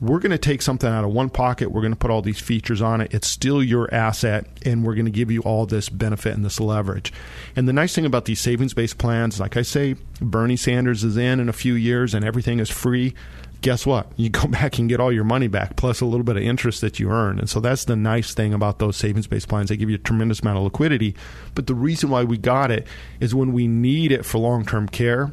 [0.00, 1.72] we're going to take something out of one pocket.
[1.72, 3.12] We're going to put all these features on it.
[3.12, 6.60] It's still your asset, and we're going to give you all this benefit and this
[6.60, 7.12] leverage.
[7.56, 11.16] And the nice thing about these savings based plans, like I say, Bernie Sanders is
[11.16, 13.14] in in a few years and everything is free.
[13.60, 14.12] Guess what?
[14.16, 16.80] You go back and get all your money back plus a little bit of interest
[16.82, 17.38] that you earn.
[17.38, 19.68] And so that's the nice thing about those savings based plans.
[19.68, 21.16] They give you a tremendous amount of liquidity.
[21.54, 22.86] But the reason why we got it
[23.20, 25.32] is when we need it for long term care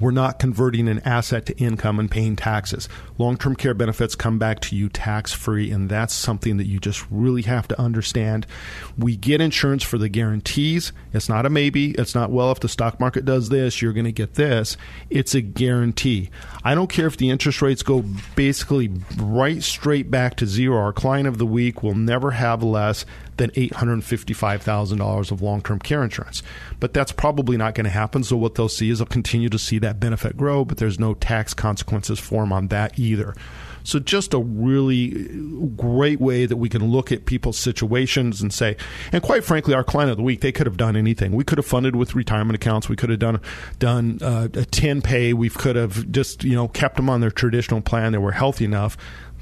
[0.00, 2.88] we're not converting an asset to income and paying taxes.
[3.18, 6.78] Long term care benefits come back to you tax free, and that's something that you
[6.78, 8.46] just really have to understand.
[8.98, 10.92] We get insurance for the guarantees.
[11.12, 11.92] It's not a maybe.
[11.92, 14.76] It's not, well, if the stock market does this, you're going to get this.
[15.10, 16.30] It's a guarantee.
[16.64, 20.78] I don't care if the interest rates go basically right straight back to zero.
[20.78, 23.04] Our client of the week will never have less
[23.42, 26.44] than $855,000 of long term care insurance.
[26.78, 28.22] But that's probably not going to happen.
[28.22, 31.14] So, what they'll see is they'll continue to see that benefit grow, but there's no
[31.14, 33.34] tax consequences for them on that either.
[33.82, 35.28] So, just a really
[35.76, 38.76] great way that we can look at people's situations and say,
[39.10, 41.32] and quite frankly, our client of the week, they could have done anything.
[41.32, 42.88] We could have funded with retirement accounts.
[42.88, 43.40] We could have done
[43.80, 45.32] done uh, a ten pay.
[45.32, 48.12] We could have just you know kept them on their traditional plan.
[48.12, 48.96] They were healthy enough.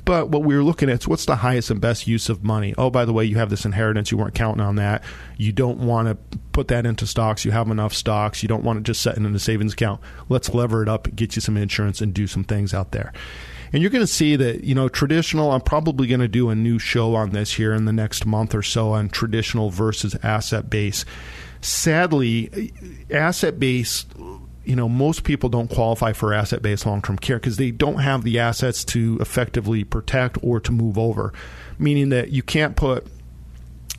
[0.05, 2.75] But what we were looking at is what's the highest and best use of money.
[2.77, 4.11] Oh, by the way, you have this inheritance.
[4.11, 5.03] You weren't counting on that.
[5.37, 7.45] You don't want to put that into stocks.
[7.45, 8.43] You have enough stocks.
[8.43, 10.01] You don't want to just it in a savings account.
[10.29, 13.13] Let's lever it up, get you some insurance, and do some things out there.
[13.73, 16.57] And you're going to see that, you know, traditional, I'm probably going to do a
[16.57, 20.69] new show on this here in the next month or so on traditional versus asset
[20.69, 21.05] base.
[21.61, 22.73] Sadly,
[23.11, 24.07] asset base
[24.65, 27.99] you know, most people don't qualify for asset based long term care because they don't
[27.99, 31.33] have the assets to effectively protect or to move over,
[31.79, 33.07] meaning that you can't put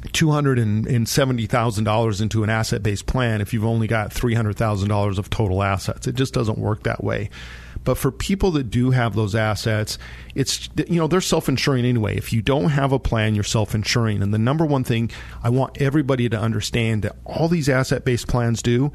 [0.07, 6.07] $270,000 into an asset based plan if you've only got $300,000 of total assets.
[6.07, 7.29] It just doesn't work that way.
[7.83, 9.97] But for people that do have those assets,
[10.35, 12.15] it's you know they're self-insuring anyway.
[12.15, 14.21] If you don't have a plan, you're self-insuring.
[14.21, 15.09] And the number one thing
[15.43, 18.91] I want everybody to understand that all these asset-based plans do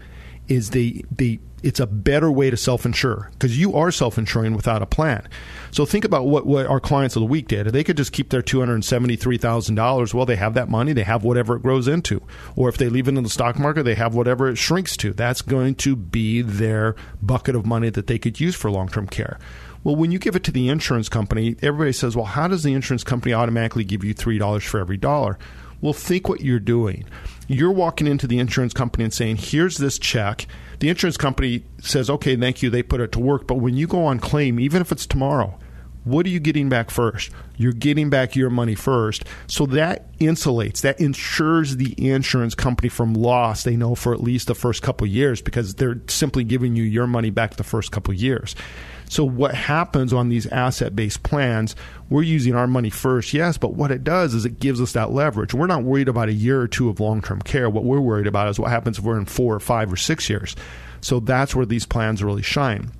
[0.46, 4.86] is they they it's a better way to self-insure because you are self-insuring without a
[4.86, 5.26] plan.
[5.72, 7.66] So think about what, what our clients of the week did.
[7.66, 10.14] They could just keep their two hundred seventy-three thousand dollars.
[10.14, 10.92] Well, they have that money.
[10.92, 12.22] They have whatever it grows into.
[12.54, 15.12] Or if they leave it in the stock market, they have whatever it shrinks to.
[15.12, 19.38] That's going to be their bucket of money that they could use for long-term care.
[19.82, 22.74] Well, when you give it to the insurance company, everybody says, "Well, how does the
[22.74, 25.36] insurance company automatically give you three dollars for every dollar?"
[25.80, 27.04] Well, think what you're doing.
[27.48, 30.46] You're walking into the insurance company and saying, "Here's this check."
[30.78, 33.46] The insurance company says, okay, thank you, they put it to work.
[33.46, 35.58] But when you go on claim, even if it's tomorrow,
[36.04, 37.30] what are you getting back first?
[37.56, 39.24] You're getting back your money first.
[39.46, 44.46] So that insulates, that insures the insurance company from loss, they know, for at least
[44.46, 48.14] the first couple years because they're simply giving you your money back the first couple
[48.14, 48.54] years.
[49.08, 51.76] So what happens on these asset-based plans,
[52.10, 55.12] we're using our money first, yes, but what it does is it gives us that
[55.12, 55.54] leverage.
[55.54, 57.70] We're not worried about a year or two of long-term care.
[57.70, 60.30] What we're worried about is what happens if we're in 4 or 5 or 6
[60.30, 60.56] years.
[61.00, 62.90] So that's where these plans really shine.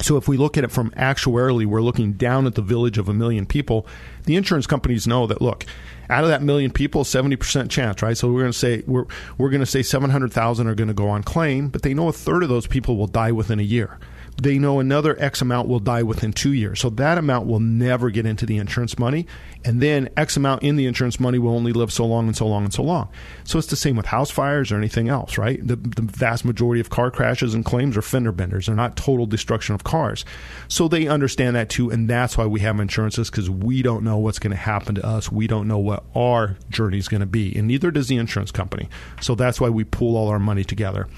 [0.00, 3.08] So if we look at it from actuarially, we're looking down at the village of
[3.08, 3.86] a million people.
[4.26, 5.64] The insurance companies know that look,
[6.08, 8.16] out of that million people, seventy percent chance, right?
[8.16, 9.06] So we're going to say we're
[9.38, 11.94] we're going to say seven hundred thousand are going to go on claim, but they
[11.94, 13.98] know a third of those people will die within a year
[14.40, 16.80] they know another X amount will die within two years.
[16.80, 19.26] So that amount will never get into the insurance money.
[19.64, 22.46] And then X amount in the insurance money will only live so long and so
[22.46, 23.08] long and so long.
[23.42, 25.64] So it's the same with house fires or anything else, right?
[25.66, 28.66] The, the vast majority of car crashes and claims are fender benders.
[28.66, 30.24] They're not total destruction of cars.
[30.68, 31.90] So they understand that too.
[31.90, 35.04] And that's why we have insurances because we don't know what's going to happen to
[35.04, 35.32] us.
[35.32, 37.56] We don't know what our journey is going to be.
[37.56, 38.88] And neither does the insurance company.
[39.20, 41.08] So that's why we pool all our money together.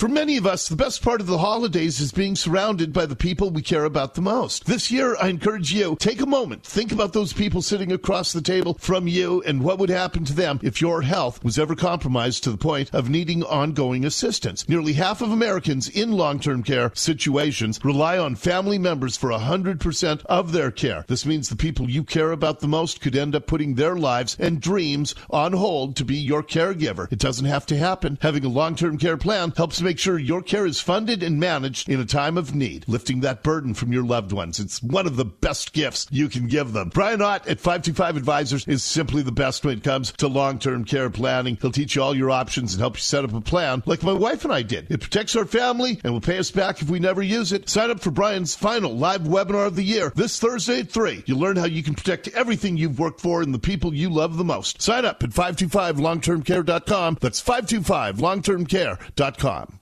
[0.00, 3.14] For many of us, the best part of the holidays is being surrounded by the
[3.14, 4.64] people we care about the most.
[4.64, 8.40] This year, I encourage you, take a moment, think about those people sitting across the
[8.40, 12.44] table from you and what would happen to them if your health was ever compromised
[12.44, 14.66] to the point of needing ongoing assistance.
[14.66, 20.52] Nearly half of Americans in long-term care situations rely on family members for 100% of
[20.52, 21.04] their care.
[21.08, 24.34] This means the people you care about the most could end up putting their lives
[24.40, 27.06] and dreams on hold to be your caregiver.
[27.12, 28.16] It doesn't have to happen.
[28.22, 31.88] Having a long-term care plan helps make make sure your care is funded and managed
[31.88, 34.60] in a time of need, lifting that burden from your loved ones.
[34.60, 36.90] It's one of the best gifts you can give them.
[36.90, 41.10] Brian Ott at 525 Advisors is simply the best when it comes to long-term care
[41.10, 41.58] planning.
[41.60, 44.12] He'll teach you all your options and help you set up a plan like my
[44.12, 44.88] wife and I did.
[44.92, 47.68] It protects our family and will pay us back if we never use it.
[47.68, 51.24] Sign up for Brian's final live webinar of the year this Thursday at 3.
[51.26, 54.36] You'll learn how you can protect everything you've worked for and the people you love
[54.36, 54.80] the most.
[54.80, 57.18] Sign up at 525longtermcare.com.
[57.20, 59.79] That's 525longtermcare.com.